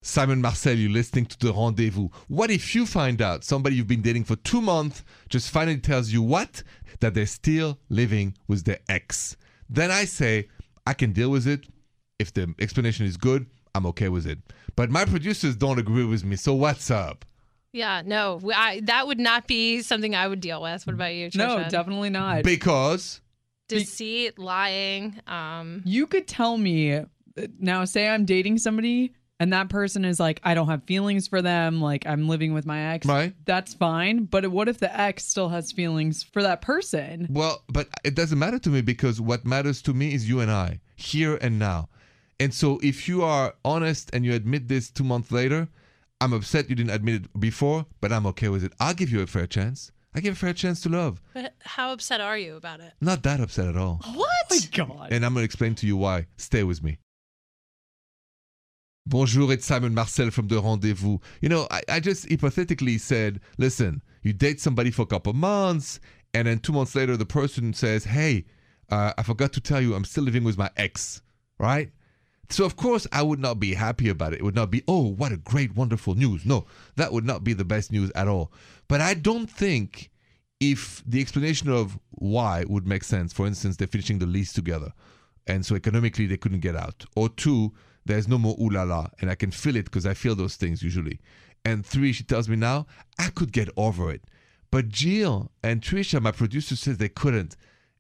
Simon 0.01 0.41
Marcel, 0.41 0.79
you're 0.79 0.91
listening 0.91 1.27
to 1.27 1.39
The 1.39 1.53
Rendezvous. 1.53 2.09
What 2.29 2.51
if 2.51 2.75
you 2.75 2.87
find 2.87 3.21
out 3.21 3.45
somebody 3.45 3.77
you've 3.77 3.87
been 3.87 4.01
dating 4.01 4.25
for 4.25 4.37
two 4.37 4.63
months 4.63 5.05
just 5.29 5.51
finally 5.51 5.79
tells 5.79 6.11
you 6.11 6.23
what? 6.23 6.63
That 7.01 7.13
they're 7.13 7.27
still 7.27 7.79
living 7.91 8.35
with 8.47 8.65
their 8.65 8.79
ex. 8.89 9.37
Then 9.69 9.91
I 9.91 10.05
say, 10.05 10.49
I 10.87 10.95
can 10.95 11.13
deal 11.13 11.31
with 11.31 11.47
it. 11.47 11.67
If 12.19 12.33
the 12.33 12.55
explanation 12.59 13.07
is 13.07 13.17
good, 13.17 13.47
I'm 13.75 13.87
okay 13.87 14.09
with 14.09 14.27
it. 14.27 14.39
But 14.75 14.91
my 14.91 15.05
producers 15.05 15.57
don't 15.57 15.79
agree 15.79 16.05
with 16.05 16.25
me, 16.25 16.37
so 16.37 16.55
what's 16.55 16.91
up? 16.91 17.25
Yeah, 17.73 18.03
no, 18.05 18.41
I, 18.55 18.81
that 18.85 19.07
would 19.07 19.21
not 19.21 19.47
be 19.47 19.83
something 19.83 20.15
I 20.15 20.27
would 20.27 20.41
deal 20.41 20.63
with. 20.63 20.87
What 20.87 20.95
about 20.95 21.15
you, 21.15 21.29
Trisha? 21.29 21.37
No, 21.37 21.69
definitely 21.69 22.11
not. 22.11 22.43
Because 22.43 23.21
Deceit, 23.69 24.39
lying. 24.39 25.21
Um, 25.27 25.83
you 25.85 26.07
could 26.07 26.27
tell 26.27 26.57
me 26.57 26.95
uh, 26.95 27.05
now, 27.61 27.85
say 27.85 28.09
I'm 28.09 28.25
dating 28.25 28.59
somebody 28.59 29.13
and 29.41 29.53
that 29.53 29.69
person 29.69 30.05
is 30.05 30.19
like, 30.19 30.41
I 30.43 30.55
don't 30.55 30.69
have 30.69 30.83
feelings 30.85 31.29
for 31.29 31.41
them, 31.43 31.81
like 31.81 32.07
I'm 32.07 32.29
living 32.29 32.55
with 32.55 32.67
my 32.67 32.95
ex. 32.95 33.07
Right. 33.07 33.35
That's 33.45 33.75
fine. 33.75 34.25
But 34.25 34.49
what 34.49 34.69
if 34.69 34.79
the 34.79 34.99
ex 34.99 35.25
still 35.25 35.49
has 35.51 35.73
feelings 35.73 36.23
for 36.23 36.43
that 36.43 36.61
person? 36.61 37.29
Well, 37.31 37.63
but 37.69 37.89
it 38.05 38.15
doesn't 38.15 38.39
matter 38.39 38.59
to 38.59 38.69
me 38.69 38.81
because 38.81 39.21
what 39.21 39.45
matters 39.45 39.81
to 39.83 39.95
me 39.95 40.15
is 40.15 40.29
you 40.29 40.41
and 40.41 40.51
I, 40.51 40.81
here 40.97 41.37
and 41.41 41.59
now. 41.59 41.89
And 42.41 42.53
so 42.55 42.79
if 42.83 43.09
you 43.09 43.23
are 43.25 43.55
honest 43.65 44.11
and 44.13 44.25
you 44.25 44.33
admit 44.35 44.69
this 44.69 44.91
two 44.91 45.05
months 45.05 45.33
later, 45.33 45.69
I'm 46.21 46.33
upset 46.33 46.69
you 46.69 46.77
didn't 46.77 46.91
admit 46.91 47.25
it 47.25 47.41
before, 47.41 47.87
but 48.01 48.13
I'm 48.13 48.27
okay 48.27 48.49
with 48.49 48.65
it. 48.65 48.73
I'll 48.81 48.95
give 48.95 49.11
you 49.11 49.23
a 49.23 49.27
fair 49.27 49.47
chance. 49.47 49.93
I 50.15 50.21
give 50.21 50.33
a 50.35 50.37
fair 50.37 50.53
chance 50.53 50.81
to 50.83 50.89
love. 50.89 51.21
but 51.35 51.55
how 51.61 51.93
upset 51.93 52.21
are 52.21 52.37
you 52.37 52.57
about 52.57 52.81
it? 52.81 52.93
Not 53.01 53.23
that 53.23 53.41
upset 53.41 53.69
at 53.69 53.77
all. 53.77 54.01
What? 54.15 54.29
Oh 54.51 54.55
my 54.55 54.59
God. 54.73 55.09
And 55.13 55.25
I'm 55.25 55.35
going 55.35 55.43
to 55.43 55.45
explain 55.45 55.75
to 55.77 55.87
you 55.87 55.97
why. 55.97 56.27
Stay 56.37 56.65
with 56.65 56.83
me. 56.83 56.99
Bonjour, 59.09 59.51
it's 59.51 59.65
Simon 59.65 59.95
Marcel 59.95 60.31
from 60.31 60.49
The 60.49 60.61
Rendezvous. 60.61 61.17
You 61.41 61.49
know, 61.49 61.67
I, 61.71 61.81
I 61.89 61.99
just 61.99 62.29
hypothetically 62.29 62.99
said, 62.99 63.41
listen, 63.57 64.03
you 64.21 64.35
date 64.35 64.61
somebody 64.61 64.91
for 64.91 65.01
a 65.01 65.07
couple 65.07 65.33
months, 65.33 65.99
and 66.35 66.47
then 66.47 66.59
two 66.59 66.75
months 66.75 66.95
later, 66.95 67.17
the 67.17 67.25
person 67.25 67.73
says, 67.73 68.05
hey, 68.05 68.45
uh, 68.91 69.15
I 69.17 69.23
forgot 69.23 69.55
to 69.55 69.63
tell 69.63 69.81
you, 69.81 69.95
I'm 69.95 70.05
still 70.05 70.25
living 70.25 70.45
with 70.45 70.59
my 70.59 70.69
ex, 70.77 71.23
right? 71.59 71.91
So, 72.51 72.67
of 72.67 72.77
course, 72.77 73.07
I 73.11 73.23
would 73.23 73.39
not 73.39 73.59
be 73.59 73.73
happy 73.73 74.11
about 74.11 74.35
it. 74.35 74.41
It 74.41 74.43
would 74.43 74.55
not 74.55 74.71
be, 74.71 74.83
oh, 74.87 75.09
what 75.15 75.33
a 75.33 75.39
great, 75.39 75.75
wonderful 75.75 76.15
news. 76.15 76.45
No, 76.45 76.67
that 76.97 77.11
would 77.11 77.25
not 77.25 77.43
be 77.43 77.55
the 77.55 77.65
best 77.65 77.91
news 77.91 78.13
at 78.15 78.29
all. 78.29 78.53
But 78.89 79.01
I 79.01 79.15
don't 79.15 79.51
think 79.51 80.11
if 80.61 81.03
the 81.07 81.23
explanation 81.23 81.71
of 81.71 81.99
why 82.11 82.67
would 82.69 82.87
make 82.87 83.05
sense, 83.05 83.33
for 83.33 83.47
instance, 83.47 83.79
they're 83.79 83.89
finishing 83.89 84.19
the 84.19 84.27
lease 84.27 84.53
together, 84.53 84.93
and 85.47 85.65
so 85.65 85.77
economically 85.77 86.27
they 86.27 86.37
couldn't 86.37 86.61
get 86.61 86.77
out, 86.77 87.07
or 87.17 87.31
two, 87.31 87.73
there's 88.05 88.29
no 88.29 88.39
more 88.39 88.57
ooh 88.61 88.71
la 88.71 88.85
la, 88.85 89.09
and 89.21 89.31
I 89.31 89.35
can 89.35 89.51
feel 89.51 89.77
it 89.77 89.85
because 89.85 90.07
I 90.07 90.15
feel 90.15 90.35
those 90.35 90.57
things 90.57 90.83
usually. 90.83 91.21
And 91.65 91.85
three, 91.85 92.13
she 92.13 92.25
tells 92.25 92.49
me 92.49 92.57
now, 92.57 92.87
I 93.19 93.29
could 93.29 93.53
get 93.53 93.69
over 93.77 94.11
it. 94.11 94.23
But 94.71 94.89
Jill 94.89 95.51
and 95.63 95.81
Trisha, 95.83 96.21
my 96.21 96.31
producer, 96.31 96.77
says 96.77 96.99
they 96.99 97.09
couldn't. 97.09 97.57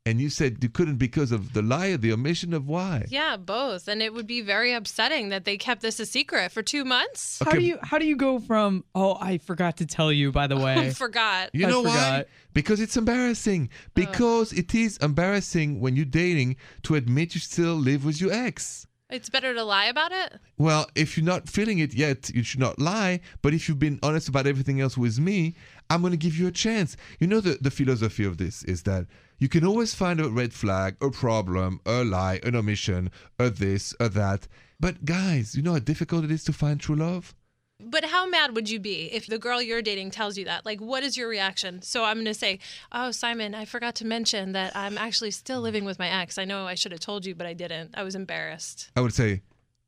And 0.06 0.22
you 0.22 0.30
said 0.30 0.58
you 0.62 0.70
couldn't 0.70 0.96
because 0.96 1.32
of 1.32 1.52
the 1.52 1.60
lie 1.60 1.88
or 1.88 1.98
the 1.98 2.12
omission 2.12 2.54
of 2.54 2.66
why. 2.66 3.04
Yeah, 3.10 3.36
both. 3.36 3.88
And 3.88 4.00
it 4.00 4.14
would 4.14 4.26
be 4.26 4.40
very 4.40 4.72
upsetting 4.72 5.28
that 5.28 5.44
they 5.44 5.58
kept 5.58 5.82
this 5.82 6.00
a 6.00 6.06
secret 6.06 6.50
for 6.50 6.62
two 6.62 6.82
months. 6.86 7.42
How 7.44 7.50
do 7.52 7.60
you 7.60 7.78
how 7.82 7.98
do 7.98 8.06
you 8.06 8.16
go 8.16 8.38
from 8.38 8.84
oh 8.94 9.18
I 9.20 9.36
forgot 9.36 9.76
to 9.78 9.86
tell 9.86 10.10
you 10.10 10.32
by 10.32 10.46
the 10.46 10.56
way 10.64 10.92
Forgot. 10.92 11.50
You 11.52 11.66
I 11.66 11.70
know 11.70 11.82
why? 11.82 11.90
forgot. 11.90 12.26
Because 12.54 12.80
it's 12.80 12.96
embarrassing. 12.96 13.68
Because 13.94 14.54
it 14.54 14.74
is 14.74 14.96
embarrassing 14.98 15.78
when 15.78 15.94
you're 15.94 16.06
dating 16.06 16.56
to 16.84 16.94
admit 16.94 17.34
you 17.34 17.40
still 17.42 17.74
live 17.74 18.06
with 18.06 18.18
your 18.18 18.32
ex. 18.32 18.86
It's 19.10 19.30
better 19.30 19.54
to 19.54 19.64
lie 19.64 19.86
about 19.86 20.12
it. 20.12 20.34
Well, 20.58 20.86
if 20.94 21.16
you're 21.16 21.24
not 21.24 21.48
feeling 21.48 21.78
it 21.78 21.94
yet, 21.94 22.28
you 22.34 22.42
should 22.42 22.60
not 22.60 22.78
lie. 22.78 23.20
But 23.40 23.54
if 23.54 23.66
you've 23.66 23.78
been 23.78 23.98
honest 24.02 24.28
about 24.28 24.46
everything 24.46 24.82
else 24.82 24.98
with 24.98 25.18
me, 25.18 25.54
I'm 25.88 26.02
going 26.02 26.10
to 26.10 26.18
give 26.18 26.36
you 26.36 26.46
a 26.46 26.52
chance. 26.52 26.94
You 27.18 27.26
know, 27.26 27.40
the, 27.40 27.56
the 27.58 27.70
philosophy 27.70 28.24
of 28.24 28.36
this 28.36 28.62
is 28.64 28.82
that 28.82 29.06
you 29.38 29.48
can 29.48 29.64
always 29.64 29.94
find 29.94 30.20
a 30.20 30.28
red 30.28 30.52
flag, 30.52 30.96
a 31.00 31.10
problem, 31.10 31.80
a 31.86 32.04
lie, 32.04 32.40
an 32.42 32.54
omission, 32.54 33.10
a 33.38 33.48
this, 33.48 33.94
a 33.98 34.10
that. 34.10 34.46
But 34.78 35.06
guys, 35.06 35.54
you 35.54 35.62
know 35.62 35.72
how 35.72 35.78
difficult 35.78 36.24
it 36.24 36.30
is 36.30 36.44
to 36.44 36.52
find 36.52 36.78
true 36.78 36.96
love? 36.96 37.34
But 37.80 38.06
how 38.06 38.26
mad 38.26 38.56
would 38.56 38.68
you 38.68 38.80
be 38.80 39.04
if 39.12 39.26
the 39.26 39.38
girl 39.38 39.62
you're 39.62 39.82
dating 39.82 40.10
tells 40.10 40.36
you 40.36 40.44
that? 40.46 40.66
Like, 40.66 40.80
what 40.80 41.04
is 41.04 41.16
your 41.16 41.28
reaction? 41.28 41.80
So 41.82 42.02
I'm 42.04 42.16
going 42.16 42.24
to 42.26 42.34
say, 42.34 42.58
Oh, 42.90 43.12
Simon, 43.12 43.54
I 43.54 43.64
forgot 43.64 43.94
to 43.96 44.04
mention 44.06 44.52
that 44.52 44.76
I'm 44.76 44.98
actually 44.98 45.30
still 45.30 45.60
living 45.60 45.84
with 45.84 45.98
my 45.98 46.08
ex. 46.08 46.38
I 46.38 46.44
know 46.44 46.66
I 46.66 46.74
should 46.74 46.90
have 46.92 47.00
told 47.00 47.24
you, 47.24 47.34
but 47.36 47.46
I 47.46 47.52
didn't. 47.54 47.94
I 47.94 48.02
was 48.02 48.14
embarrassed 48.16 48.90
I 48.96 49.00
would 49.00 49.14
say, 49.14 49.42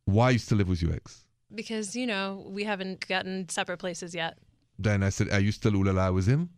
why 0.04 0.30
you 0.30 0.38
still 0.38 0.58
live 0.58 0.68
with 0.68 0.82
your 0.82 0.92
ex? 0.92 1.24
because, 1.52 1.96
you 1.96 2.06
know, 2.06 2.44
we 2.48 2.62
haven't 2.62 3.08
gotten 3.08 3.48
separate 3.48 3.78
places 3.78 4.14
yet. 4.14 4.38
Then 4.78 5.02
I 5.02 5.08
said, 5.08 5.30
are 5.30 5.40
you 5.40 5.50
still 5.50 5.74
ooh 5.74 5.82
la 5.82 5.90
la 5.92 6.12
with 6.12 6.26
him? 6.26 6.50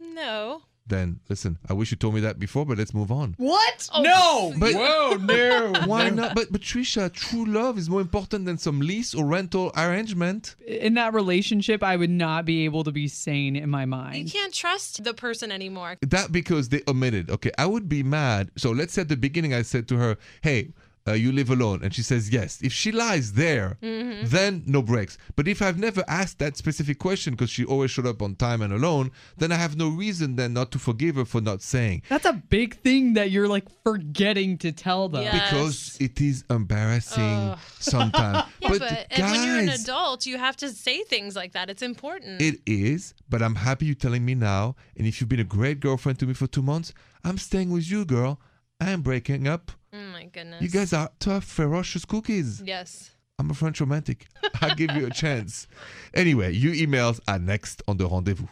No. 0.00 0.62
Then 0.90 1.20
listen, 1.28 1.56
I 1.68 1.72
wish 1.72 1.90
you 1.92 1.96
told 1.96 2.14
me 2.14 2.20
that 2.20 2.38
before, 2.38 2.66
but 2.66 2.76
let's 2.76 2.92
move 2.92 3.10
on. 3.10 3.34
What? 3.38 3.88
Oh, 3.94 4.02
no. 4.02 4.52
But- 4.58 4.74
Whoa, 4.74 5.16
no. 5.20 5.72
Why 5.86 6.10
no. 6.10 6.16
not? 6.22 6.34
But 6.34 6.52
but 6.52 6.60
Trisha, 6.60 7.10
true 7.12 7.46
love 7.46 7.78
is 7.78 7.88
more 7.88 8.00
important 8.00 8.44
than 8.44 8.58
some 8.58 8.80
lease 8.80 9.14
or 9.14 9.24
rental 9.24 9.72
arrangement. 9.76 10.56
In 10.66 10.94
that 10.94 11.14
relationship, 11.14 11.82
I 11.82 11.96
would 11.96 12.10
not 12.10 12.44
be 12.44 12.64
able 12.64 12.84
to 12.84 12.92
be 12.92 13.08
sane 13.08 13.54
in 13.56 13.70
my 13.70 13.86
mind. 13.86 14.24
You 14.26 14.32
can't 14.40 14.52
trust 14.52 15.02
the 15.04 15.14
person 15.14 15.50
anymore. 15.52 15.96
That 16.02 16.32
because 16.32 16.68
they 16.68 16.82
omitted. 16.88 17.30
Okay, 17.30 17.52
I 17.56 17.66
would 17.66 17.88
be 17.88 18.02
mad. 18.02 18.50
So 18.56 18.70
let's 18.72 18.92
say 18.94 19.02
at 19.02 19.08
the 19.08 19.16
beginning 19.16 19.54
I 19.54 19.62
said 19.62 19.86
to 19.88 19.96
her, 19.96 20.16
"Hey, 20.42 20.70
uh, 21.10 21.14
you 21.14 21.32
live 21.32 21.50
alone," 21.50 21.80
and 21.82 21.94
she 21.94 22.02
says 22.02 22.30
yes. 22.30 22.60
If 22.62 22.72
she 22.72 22.92
lies 22.92 23.32
there, 23.34 23.76
then 23.80 24.62
no 24.66 24.82
breaks. 24.82 25.18
But 25.36 25.48
if 25.48 25.60
I've 25.62 25.78
never 25.78 26.04
asked 26.08 26.38
that 26.38 26.56
specific 26.56 26.98
question 26.98 27.34
because 27.34 27.50
she 27.50 27.64
always 27.64 27.90
showed 27.90 28.06
up 28.06 28.22
on 28.22 28.36
time 28.36 28.62
and 28.62 28.72
alone, 28.72 29.10
then 29.36 29.52
I 29.52 29.56
have 29.56 29.76
no 29.76 29.88
reason 29.88 30.36
then 30.36 30.52
not 30.52 30.70
to 30.72 30.78
forgive 30.78 31.16
her 31.16 31.24
for 31.24 31.40
not 31.40 31.62
saying. 31.62 32.02
That's 32.08 32.24
a 32.26 32.32
big 32.32 32.76
thing 32.80 33.14
that 33.14 33.30
you're 33.30 33.48
like 33.48 33.66
forgetting 33.84 34.58
to 34.58 34.72
tell 34.72 35.08
them. 35.08 35.22
Yeah. 35.22 35.32
Because 35.32 35.96
it 36.00 36.20
is 36.20 36.44
embarrassing 36.50 37.54
sometimes. 37.78 38.48
Yeah, 38.60 38.68
but, 38.68 38.80
guys, 38.80 39.06
and 39.10 39.30
when 39.32 39.44
you're 39.46 39.58
an 39.58 39.68
adult, 39.68 40.26
you 40.26 40.38
have 40.38 40.56
to 40.58 40.70
say 40.70 41.02
things 41.04 41.36
like 41.36 41.52
that. 41.52 41.70
It's 41.70 41.82
important. 41.82 42.40
It 42.40 42.60
is, 42.66 43.14
but 43.28 43.42
I'm 43.42 43.56
happy 43.56 43.86
you're 43.86 43.94
telling 43.94 44.24
me 44.24 44.34
now. 44.34 44.76
And 44.96 45.06
if 45.06 45.20
you've 45.20 45.28
been 45.28 45.40
a 45.40 45.44
great 45.44 45.80
girlfriend 45.80 46.18
to 46.20 46.26
me 46.26 46.34
for 46.34 46.46
two 46.46 46.62
months, 46.62 46.92
I'm 47.24 47.38
staying 47.38 47.70
with 47.70 47.90
you, 47.90 48.04
girl. 48.04 48.40
I 48.80 48.90
am 48.90 49.02
breaking 49.02 49.46
up. 49.46 49.72
Oh 49.92 49.98
my 50.12 50.24
goodness. 50.26 50.62
You 50.62 50.68
guys 50.68 50.92
are 50.92 51.10
tough, 51.18 51.44
ferocious 51.44 52.04
cookies. 52.04 52.62
Yes. 52.64 53.10
I'm 53.38 53.50
a 53.50 53.54
French 53.54 53.80
romantic. 53.80 54.26
I'll 54.60 54.74
give 54.74 54.90
you 54.92 55.06
a 55.06 55.10
chance. 55.22 55.66
Anyway, 56.12 56.52
your 56.52 56.74
emails 56.74 57.20
are 57.26 57.38
next 57.38 57.82
on 57.88 57.96
the 57.96 58.06
rendezvous. 58.06 58.46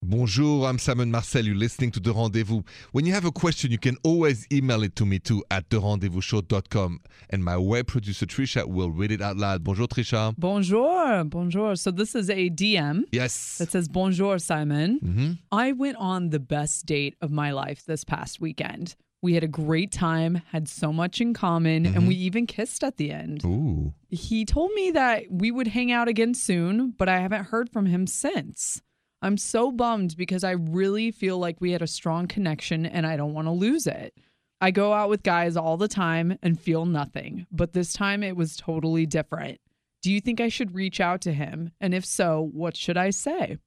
Bonjour, 0.00 0.64
I'm 0.68 0.78
Simon 0.78 1.10
Marcel. 1.10 1.44
You're 1.44 1.56
listening 1.56 1.90
to 1.90 2.00
The 2.00 2.12
Rendezvous. 2.14 2.62
When 2.92 3.04
you 3.04 3.12
have 3.14 3.24
a 3.24 3.32
question, 3.32 3.72
you 3.72 3.78
can 3.78 3.96
always 4.04 4.46
email 4.52 4.84
it 4.84 4.94
to 4.96 5.04
me 5.04 5.18
too 5.18 5.42
at 5.50 5.68
therendezvousshow.com. 5.70 7.00
And 7.30 7.44
my 7.44 7.56
web 7.56 7.88
producer 7.88 8.24
Trisha 8.24 8.64
will 8.64 8.92
read 8.92 9.10
it 9.10 9.20
out 9.20 9.36
loud. 9.36 9.64
Bonjour, 9.64 9.88
Trisha. 9.88 10.34
Bonjour, 10.38 11.24
bonjour. 11.24 11.74
So 11.76 11.90
this 11.90 12.14
is 12.14 12.30
a 12.30 12.48
DM 12.48 13.02
Yes. 13.10 13.58
that 13.58 13.72
says 13.72 13.88
Bonjour, 13.88 14.38
Simon. 14.38 14.98
hmm 15.00 15.32
I 15.50 15.72
went 15.72 15.96
on 15.96 16.30
the 16.30 16.38
best 16.40 16.86
date 16.86 17.16
of 17.20 17.32
my 17.32 17.50
life 17.50 17.84
this 17.84 18.04
past 18.04 18.40
weekend. 18.40 18.94
We 19.20 19.34
had 19.34 19.42
a 19.42 19.48
great 19.48 19.90
time, 19.90 20.42
had 20.52 20.68
so 20.68 20.92
much 20.92 21.20
in 21.20 21.34
common, 21.34 21.86
and 21.86 22.06
we 22.06 22.14
mm-hmm. 22.14 22.22
even 22.22 22.46
kissed 22.46 22.84
at 22.84 22.98
the 22.98 23.10
end. 23.10 23.44
Ooh. 23.44 23.92
He 24.08 24.44
told 24.44 24.72
me 24.74 24.92
that 24.92 25.24
we 25.30 25.50
would 25.50 25.68
hang 25.68 25.90
out 25.90 26.06
again 26.06 26.34
soon, 26.34 26.94
but 26.96 27.08
I 27.08 27.18
haven't 27.18 27.46
heard 27.46 27.68
from 27.68 27.86
him 27.86 28.06
since. 28.06 28.80
I'm 29.20 29.36
so 29.36 29.72
bummed 29.72 30.16
because 30.16 30.44
I 30.44 30.52
really 30.52 31.10
feel 31.10 31.38
like 31.38 31.60
we 31.60 31.72
had 31.72 31.82
a 31.82 31.88
strong 31.88 32.28
connection 32.28 32.86
and 32.86 33.04
I 33.04 33.16
don't 33.16 33.34
want 33.34 33.48
to 33.48 33.52
lose 33.52 33.86
it. 33.88 34.14
I 34.60 34.70
go 34.70 34.92
out 34.92 35.08
with 35.08 35.22
guys 35.22 35.56
all 35.56 35.76
the 35.76 35.88
time 35.88 36.38
and 36.42 36.60
feel 36.60 36.84
nothing, 36.84 37.46
but 37.50 37.72
this 37.72 37.92
time 37.92 38.22
it 38.22 38.36
was 38.36 38.56
totally 38.56 39.06
different. 39.06 39.60
Do 40.02 40.12
you 40.12 40.20
think 40.20 40.40
I 40.40 40.48
should 40.48 40.74
reach 40.74 41.00
out 41.00 41.20
to 41.22 41.32
him? 41.32 41.72
And 41.80 41.94
if 41.94 42.04
so, 42.04 42.50
what 42.52 42.76
should 42.76 42.96
I 42.96 43.10
say? 43.10 43.58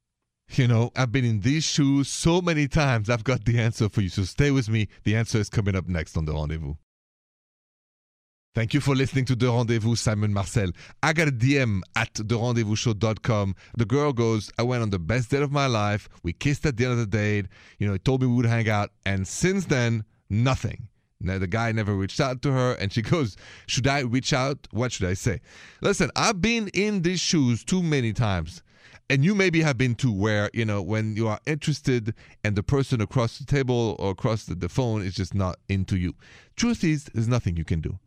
You 0.54 0.68
know, 0.68 0.92
I've 0.98 1.14
been 1.14 1.24
in 1.24 1.40
these 1.40 1.64
shoes 1.64 2.10
so 2.10 2.42
many 2.42 2.68
times. 2.68 3.10
I've 3.10 3.24
got 3.24 3.46
the 3.46 3.58
answer 3.58 3.88
for 3.88 4.02
you. 4.02 4.10
So 4.10 4.24
stay 4.24 4.52
with 4.52 4.68
me. 4.68 4.90
The 5.04 5.16
answer 5.16 5.38
is 5.38 5.50
coming 5.50 5.78
up 5.78 5.88
next 5.88 6.18
on 6.18 6.26
The 6.26 6.34
Rendezvous. 6.34 6.74
Thank 8.54 8.74
you 8.74 8.82
for 8.82 8.94
listening 8.94 9.24
to 9.26 9.36
The 9.36 9.50
Rendezvous, 9.50 9.96
Simon 9.96 10.34
Marcel. 10.34 10.72
I 11.02 11.14
got 11.14 11.30
a 11.30 11.32
DM 11.32 11.82
at 11.96 12.14
therendezvousshow.com. 12.16 13.56
The 13.78 13.86
girl 13.86 14.12
goes, 14.12 14.52
I 14.60 14.64
went 14.64 14.84
on 14.84 14.90
the 14.90 15.00
best 15.00 15.32
date 15.32 15.42
of 15.42 15.54
my 15.54 15.68
life. 15.68 16.10
We 16.22 16.34
kissed 16.34 16.66
at 16.66 16.76
the 16.76 16.84
end 16.84 16.94
of 16.94 17.00
the 17.00 17.06
date. 17.06 17.46
You 17.80 17.88
know, 17.88 17.94
he 17.94 18.00
told 18.00 18.22
me 18.22 18.28
we 18.28 18.36
would 18.36 18.46
hang 18.46 18.68
out. 18.68 18.90
And 19.06 19.26
since 19.26 19.66
then, 19.66 20.04
nothing. 20.30 20.90
Now, 21.22 21.38
the 21.38 21.48
guy 21.48 21.72
never 21.72 21.96
reached 21.96 22.20
out 22.20 22.42
to 22.42 22.52
her. 22.52 22.74
And 22.74 22.92
she 22.92 23.02
goes, 23.02 23.38
Should 23.68 23.88
I 23.88 24.02
reach 24.02 24.34
out? 24.34 24.68
What 24.72 24.92
should 24.92 25.08
I 25.08 25.14
say? 25.14 25.40
Listen, 25.80 26.12
I've 26.18 26.42
been 26.42 26.68
in 26.74 27.04
these 27.04 27.22
shoes 27.22 27.64
too 27.64 27.82
many 27.82 28.12
times 28.12 28.64
and 29.10 29.26
you 29.26 29.36
maybe 29.36 29.62
have 29.62 29.78
been 29.78 29.96
to 29.96 30.12
where 30.12 30.50
you 30.54 30.66
know 30.66 30.82
when 30.82 31.16
you 31.16 31.28
are 31.28 31.40
interested 31.46 32.14
and 32.44 32.56
the 32.56 32.64
person 32.64 33.02
across 33.02 33.38
the 33.38 33.46
table 33.46 33.96
or 34.00 34.12
across 34.12 34.46
the, 34.46 34.56
the 34.56 34.70
phone 34.70 35.02
is 35.02 35.16
just 35.16 35.34
not 35.34 35.58
into 35.70 35.98
you. 35.98 36.16
Truth 36.56 36.84
is 36.84 37.06
there's 37.14 37.28
nothing 37.28 37.58
you 37.58 37.66
can 37.66 37.82
do. 37.82 38.00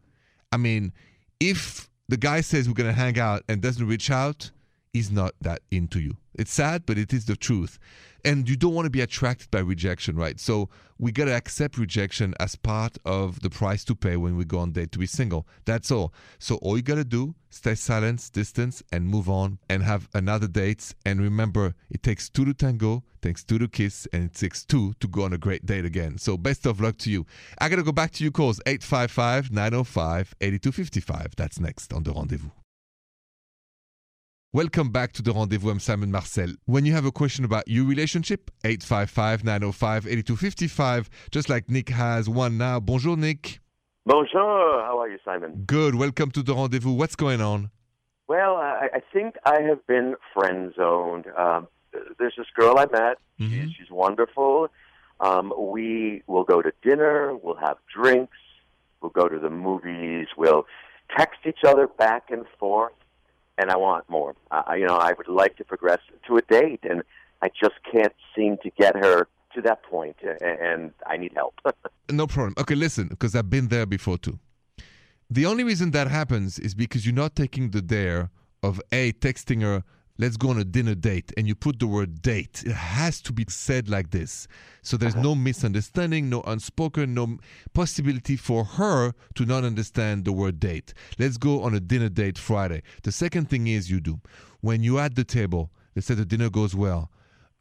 I 0.53 0.57
mean 0.57 0.93
if 1.41 1.89
the 2.09 2.17
guy 2.17 2.41
says 2.41 2.69
we're 2.69 2.75
going 2.75 2.89
to 2.89 2.99
hang 2.99 3.19
out 3.19 3.43
and 3.49 3.61
doesn't 3.61 3.87
reach 3.87 4.11
out 4.11 4.51
he's 4.95 5.11
not 5.11 5.35
that 5.43 5.61
into 5.71 6.01
you. 6.01 6.17
It's 6.35 6.53
sad 6.53 6.87
but 6.87 6.97
it 6.97 7.13
is 7.13 7.27
the 7.27 7.37
truth. 7.37 7.79
And 8.25 8.49
you 8.49 8.57
don't 8.57 8.73
want 8.73 8.87
to 8.87 8.91
be 8.91 9.03
attracted 9.03 9.51
by 9.51 9.59
rejection 9.59 10.17
right? 10.17 10.41
So 10.41 10.71
we 10.99 11.13
got 11.13 11.27
to 11.27 11.35
accept 11.35 11.77
rejection 11.77 12.33
as 12.41 12.57
part 12.57 12.97
of 13.05 13.41
the 13.41 13.51
price 13.51 13.85
to 13.85 13.95
pay 13.95 14.17
when 14.17 14.37
we 14.37 14.47
go 14.47 14.61
on 14.61 14.73
date 14.73 14.93
to 14.93 14.99
be 14.99 15.05
single. 15.07 15.47
That's 15.67 15.91
all. 15.91 16.15
So 16.39 16.55
all 16.57 16.79
you 16.79 16.83
got 16.83 16.95
to 16.95 17.05
do 17.05 17.35
stay 17.51 17.75
silent 17.75 18.31
distance 18.33 18.83
and 18.91 19.07
move 19.07 19.29
on 19.29 19.59
and 19.69 19.83
have 19.83 20.09
another 20.15 20.49
date. 20.49 20.95
And 21.05 21.21
remember 21.21 21.75
it 21.91 22.03
takes 22.03 22.31
two 22.31 22.47
to 22.47 22.55
tango 22.55 23.05
takes 23.21 23.43
two 23.43 23.59
to 23.59 23.67
kiss 23.67 24.07
and 24.13 24.25
it 24.25 24.35
takes 24.35 24.65
two 24.65 24.95
to 25.01 25.09
go 25.09 25.25
on 25.25 25.33
a 25.33 25.39
great 25.39 25.67
date 25.67 25.85
again. 25.85 26.19
So 26.19 26.37
best 26.37 26.67
of 26.67 26.81
luck 26.81 26.99
to 26.99 27.11
you. 27.11 27.27
I 27.59 27.69
gotta 27.69 27.83
go 27.83 27.93
back 27.93 28.13
to 28.13 28.25
you 28.25 28.31
calls 28.31 28.61
855-905-8255 28.67 31.35
that's 31.35 31.59
next 31.59 31.93
on 31.93 32.03
the 32.03 32.13
rendezvous 32.13 32.51
Welcome 34.55 34.91
back 34.91 35.13
to 35.15 35.23
the 35.23 35.33
Rendezvous. 35.33 35.71
I'm 35.71 35.81
Simon 35.81 36.13
Marcel. 36.13 36.51
When 36.67 36.87
you 36.87 36.93
have 36.93 37.05
a 37.05 37.11
question 37.11 37.45
about 37.45 37.67
your 37.67 37.85
relationship, 37.87 38.53
855-905-8255, 38.63 41.09
just 41.33 41.49
like 41.49 41.69
Nick 41.69 41.89
has 41.89 42.29
one 42.29 42.57
now. 42.57 42.79
Bonjour, 42.79 43.17
Nick. 43.17 43.59
Bonjour. 44.07 44.81
How 44.85 45.01
are 45.01 45.09
you, 45.09 45.19
Simon? 45.25 45.65
Good. 45.67 45.97
Welcome 45.97 46.31
to 46.31 46.41
the 46.45 46.55
Rendezvous. 46.55 46.93
What's 46.93 47.17
going 47.17 47.41
on? 47.41 47.73
Well, 48.29 48.55
I, 48.55 48.91
I 48.95 49.01
think 49.13 49.35
I 49.45 49.61
have 49.63 49.85
been 49.89 50.15
friend 50.33 50.73
zoned. 50.77 51.25
Um, 51.37 51.67
there's 52.21 52.35
this 52.39 52.47
girl 52.55 52.79
I 52.79 52.87
met. 52.87 53.19
Mhm. 53.41 53.51
She's, 53.51 53.73
she's 53.77 53.91
wonderful. 53.91 54.69
Um, 55.19 55.53
we 55.59 56.23
will 56.29 56.45
go 56.45 56.63
to 56.63 56.73
dinner. 56.81 57.35
We'll 57.43 57.57
have 57.57 57.79
drinks. 57.93 58.37
We'll 59.01 59.11
go 59.11 59.27
to 59.29 59.41
the 59.41 59.51
movies. 59.51 60.29
We'll 60.37 60.65
text 61.17 61.41
each 61.45 61.65
other 61.67 61.89
back 61.89 62.31
and 62.31 62.45
forth, 62.61 62.93
and 63.59 63.71
I 63.71 63.77
want 63.77 64.09
more. 64.09 64.35
You 64.77 64.87
know, 64.87 64.97
I 64.97 65.13
would 65.17 65.29
like 65.29 65.57
to 65.57 65.65
progress 65.65 66.01
to 66.27 66.37
a 66.37 66.43
date, 66.43 66.81
and 66.83 67.03
I 67.43 67.49
just 67.49 67.75
can't 67.91 68.15
seem 68.35 68.57
to 68.63 68.71
get 68.71 68.97
her 68.97 69.29
to 69.55 69.63
that 69.63 69.83
point, 69.85 70.17
and 70.41 70.93
I 71.07 71.17
need 71.17 71.33
help. 71.35 71.55
no 72.11 72.27
problem. 72.27 72.55
Okay, 72.59 72.75
listen, 72.75 73.09
because 73.09 73.35
I've 73.35 73.51
been 73.51 73.69
there 73.69 73.87
before 73.87 74.19
too. 74.19 74.39
The 75.31 75.47
only 75.47 75.65
reason 75.65 75.91
that 75.93 76.09
happens 76.09 76.59
is 76.59 76.75
because 76.75 77.07
you're 77.07 77.15
not 77.15 77.35
taking 77.35 77.71
the 77.71 77.83
dare 77.83 78.31
of 78.63 78.81
A, 78.93 79.13
texting 79.13 79.63
her, 79.63 79.83
let's 80.19 80.37
go 80.37 80.51
on 80.51 80.59
a 80.59 80.65
dinner 80.65 80.95
date, 80.95 81.33
and 81.37 81.47
you 81.47 81.55
put 81.55 81.79
the 81.79 81.87
word 81.87 82.23
date. 82.23 82.63
It 82.65 82.73
has 82.73 83.21
to 83.23 83.33
be 83.33 83.45
said 83.49 83.89
like 83.89 84.11
this. 84.11 84.47
So 84.83 84.97
there's 84.97 85.15
uh-huh. 85.15 85.23
no 85.23 85.35
misunderstanding, 85.35 86.29
no 86.29 86.43
unspoken, 86.43 87.15
no 87.15 87.39
possibility 87.73 88.37
for 88.37 88.65
her 88.65 89.13
to 89.35 89.45
not 89.45 89.65
understand 89.65 90.25
the 90.25 90.33
word 90.33 90.61
date. 90.61 90.95
Let's 91.19 91.37
go 91.37 91.63
on 91.63 91.75
a 91.75 91.81
dinner 91.81 92.09
date 92.09 92.39
Friday. 92.39 92.83
The 93.03 93.13
second 93.13 93.51
thing 93.51 93.67
is 93.67 93.91
you 93.91 94.01
do. 94.01 94.21
When 94.61 94.83
you're 94.83 95.01
at 95.01 95.15
the 95.15 95.25
table, 95.25 95.71
let's 95.95 96.07
say 96.07 96.15
the 96.15 96.25
dinner 96.25 96.51
goes 96.51 96.75
well, 96.75 97.11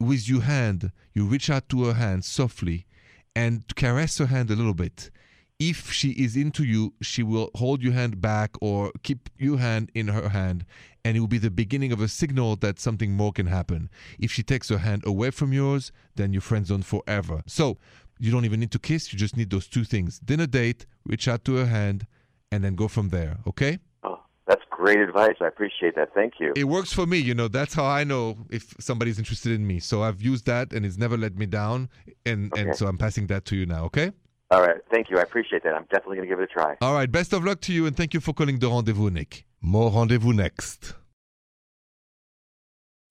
with 0.00 0.28
your 0.28 0.42
hand, 0.42 0.92
you 1.12 1.26
reach 1.26 1.50
out 1.50 1.68
to 1.70 1.84
her 1.84 1.94
hand 1.94 2.24
softly 2.24 2.86
and 3.34 3.64
caress 3.74 4.18
her 4.18 4.26
hand 4.26 4.50
a 4.50 4.56
little 4.56 4.74
bit 4.74 5.10
if 5.58 5.92
she 5.92 6.10
is 6.10 6.36
into 6.36 6.64
you, 6.64 6.94
she 7.00 7.22
will 7.22 7.50
hold 7.54 7.82
your 7.82 7.92
hand 7.92 8.20
back 8.20 8.56
or 8.60 8.92
keep 9.02 9.30
your 9.38 9.58
hand 9.58 9.90
in 9.94 10.08
her 10.08 10.30
hand, 10.30 10.64
and 11.04 11.16
it 11.16 11.20
will 11.20 11.26
be 11.28 11.38
the 11.38 11.50
beginning 11.50 11.92
of 11.92 12.00
a 12.00 12.08
signal 12.08 12.56
that 12.56 12.80
something 12.80 13.12
more 13.12 13.32
can 13.32 13.46
happen. 13.46 13.88
If 14.18 14.32
she 14.32 14.42
takes 14.42 14.68
her 14.68 14.78
hand 14.78 15.04
away 15.06 15.30
from 15.30 15.52
yours, 15.52 15.92
then 16.16 16.32
you're 16.32 16.42
friend 16.42 16.66
zone 16.66 16.82
forever. 16.82 17.42
So 17.46 17.78
you 18.18 18.32
don't 18.32 18.44
even 18.44 18.60
need 18.60 18.72
to 18.72 18.78
kiss, 18.78 19.12
you 19.12 19.18
just 19.18 19.36
need 19.36 19.50
those 19.50 19.66
two 19.66 19.84
things 19.84 20.18
dinner 20.18 20.46
date, 20.46 20.86
reach 21.04 21.28
out 21.28 21.44
to 21.44 21.56
her 21.56 21.66
hand, 21.66 22.06
and 22.50 22.64
then 22.64 22.74
go 22.74 22.88
from 22.88 23.10
there, 23.10 23.38
okay? 23.46 23.78
Oh, 24.02 24.20
that's 24.46 24.62
great 24.70 24.98
advice. 24.98 25.36
I 25.40 25.46
appreciate 25.46 25.94
that. 25.96 26.14
Thank 26.14 26.34
you. 26.40 26.52
It 26.56 26.64
works 26.64 26.92
for 26.92 27.06
me, 27.06 27.18
you 27.18 27.34
know. 27.34 27.48
That's 27.48 27.74
how 27.74 27.84
I 27.84 28.04
know 28.04 28.36
if 28.50 28.74
somebody's 28.78 29.18
interested 29.18 29.52
in 29.52 29.66
me. 29.66 29.80
So 29.80 30.02
I've 30.02 30.20
used 30.20 30.46
that 30.46 30.72
and 30.72 30.84
it's 30.86 30.96
never 30.96 31.16
let 31.16 31.36
me 31.36 31.46
down. 31.46 31.88
And, 32.26 32.52
Okay. 32.52 32.62
and 32.62 32.76
so 32.76 32.86
I'm 32.86 32.98
passing 32.98 33.26
that 33.28 33.44
to 33.46 33.56
you 33.56 33.66
now, 33.66 33.84
okay? 33.86 34.12
All 34.54 34.62
right. 34.62 34.76
Thank 34.88 35.10
you. 35.10 35.18
I 35.18 35.22
appreciate 35.22 35.64
that. 35.64 35.74
I'm 35.74 35.82
definitely 35.90 36.18
going 36.18 36.28
to 36.28 36.32
give 36.32 36.38
it 36.38 36.44
a 36.44 36.46
try. 36.46 36.76
All 36.80 36.94
right, 36.94 37.10
best 37.10 37.32
of 37.32 37.44
luck 37.44 37.60
to 37.62 37.72
you 37.72 37.86
and 37.86 37.96
thank 37.96 38.14
you 38.14 38.20
for 38.20 38.32
calling 38.32 38.60
the 38.60 38.68
rendezvous, 38.68 39.10
Nick. 39.10 39.46
More 39.60 39.90
rendezvous 39.90 40.32
next. 40.32 40.94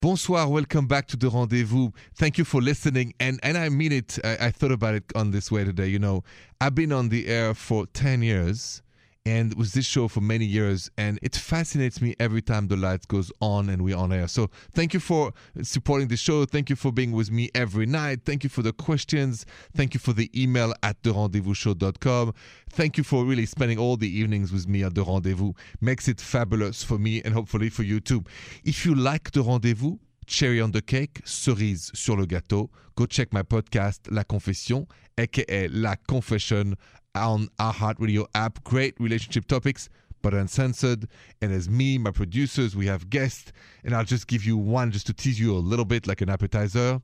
Bonsoir, 0.00 0.48
welcome 0.48 0.86
back 0.86 1.06
to 1.08 1.18
the 1.18 1.28
rendezvous. 1.28 1.90
Thank 2.14 2.38
you 2.38 2.44
for 2.46 2.62
listening, 2.62 3.12
and 3.20 3.40
and 3.42 3.58
I 3.58 3.68
mean 3.68 3.92
it. 3.92 4.18
I, 4.24 4.46
I 4.46 4.50
thought 4.52 4.72
about 4.72 4.94
it 4.94 5.04
on 5.14 5.32
this 5.32 5.50
way 5.50 5.64
today. 5.64 5.86
You 5.86 5.98
know, 5.98 6.24
I've 6.62 6.74
been 6.74 6.92
on 6.92 7.10
the 7.10 7.26
air 7.26 7.52
for 7.52 7.86
ten 7.86 8.22
years, 8.22 8.82
and 9.26 9.54
with 9.54 9.72
this 9.72 9.86
show 9.86 10.06
for 10.06 10.20
many 10.20 10.44
years, 10.44 10.90
and 10.98 11.18
it 11.22 11.34
fascinates 11.34 12.00
me 12.02 12.14
every 12.20 12.42
time 12.42 12.68
the 12.68 12.76
lights 12.76 13.06
goes 13.06 13.32
on 13.40 13.70
and 13.70 13.82
we're 13.82 13.96
on 13.96 14.12
air. 14.12 14.28
So 14.28 14.50
thank 14.72 14.92
you 14.92 15.00
for 15.00 15.32
supporting 15.62 16.08
the 16.08 16.16
show. 16.16 16.44
Thank 16.44 16.68
you 16.68 16.76
for 16.76 16.92
being 16.92 17.12
with 17.12 17.30
me 17.30 17.50
every 17.54 17.86
night. 17.86 18.20
Thank 18.26 18.44
you 18.44 18.50
for 18.50 18.62
the 18.62 18.72
questions. 18.72 19.46
Thank 19.74 19.94
you 19.94 20.00
for 20.00 20.12
the 20.12 20.30
email 20.40 20.74
at 20.82 21.02
therendezvousshow.com. 21.02 22.34
Thank 22.70 22.98
you 22.98 23.04
for 23.04 23.24
really 23.24 23.46
spending 23.46 23.78
all 23.78 23.96
the 23.96 24.08
evenings 24.08 24.52
with 24.52 24.68
me 24.68 24.82
at 24.82 24.94
the 24.94 25.04
rendezvous. 25.04 25.52
Makes 25.80 26.08
it 26.08 26.20
fabulous 26.20 26.82
for 26.84 26.98
me 26.98 27.22
and 27.24 27.32
hopefully 27.32 27.70
for 27.70 27.82
you 27.82 28.00
too. 28.00 28.24
If 28.62 28.84
you 28.84 28.94
like 28.94 29.30
the 29.30 29.42
rendezvous, 29.42 29.96
cherry 30.26 30.60
on 30.60 30.72
the 30.72 30.82
cake, 30.82 31.20
cerise 31.24 31.90
sur 31.94 32.16
le 32.16 32.26
gâteau, 32.26 32.70
go 32.96 33.06
check 33.06 33.32
my 33.32 33.42
podcast 33.42 34.10
La 34.10 34.24
Confession, 34.24 34.86
aka 35.18 35.68
La 35.68 35.96
Confession, 36.08 36.74
on 37.14 37.48
iHeartRadio 37.58 38.26
app. 38.34 38.62
Great 38.64 38.94
relationship 38.98 39.46
topics, 39.46 39.88
but 40.22 40.34
uncensored. 40.34 41.06
And 41.40 41.52
as 41.52 41.68
me, 41.68 41.98
my 41.98 42.10
producers, 42.10 42.74
we 42.74 42.86
have 42.86 43.10
guests, 43.10 43.52
and 43.84 43.94
I'll 43.94 44.04
just 44.04 44.26
give 44.26 44.44
you 44.44 44.56
one 44.56 44.90
just 44.90 45.06
to 45.06 45.12
tease 45.12 45.38
you 45.38 45.54
a 45.54 45.58
little 45.58 45.84
bit 45.84 46.06
like 46.06 46.20
an 46.20 46.30
appetizer. 46.30 47.00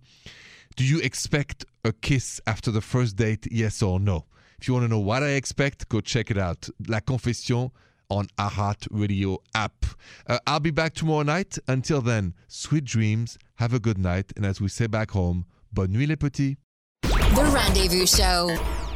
Do 0.76 0.84
you 0.84 1.00
expect 1.00 1.64
a 1.84 1.92
kiss 1.92 2.40
after 2.46 2.70
the 2.70 2.80
first 2.80 3.16
date? 3.16 3.46
Yes 3.50 3.82
or 3.82 4.00
no? 4.00 4.26
If 4.60 4.68
you 4.68 4.74
want 4.74 4.84
to 4.84 4.88
know 4.88 4.98
what 4.98 5.22
I 5.22 5.30
expect, 5.30 5.88
go 5.88 6.00
check 6.00 6.30
it 6.30 6.38
out. 6.38 6.68
La 6.86 7.00
Confession 7.00 7.70
on 8.10 8.26
iHeartRadio 8.38 9.38
app. 9.54 9.86
Uh, 10.26 10.38
I'll 10.46 10.60
be 10.60 10.70
back 10.70 10.94
tomorrow 10.94 11.22
night. 11.22 11.58
Until 11.66 12.00
then, 12.00 12.34
sweet 12.48 12.84
dreams, 12.84 13.38
have 13.56 13.72
a 13.72 13.80
good 13.80 13.98
night, 13.98 14.32
and 14.36 14.44
as 14.44 14.60
we 14.60 14.68
say 14.68 14.86
back 14.86 15.12
home, 15.12 15.46
bonne 15.72 15.92
nuit 15.92 16.08
les 16.08 16.16
petits. 16.16 16.56
The 17.02 17.50
Rendezvous 17.54 18.06
Show. 18.06 18.89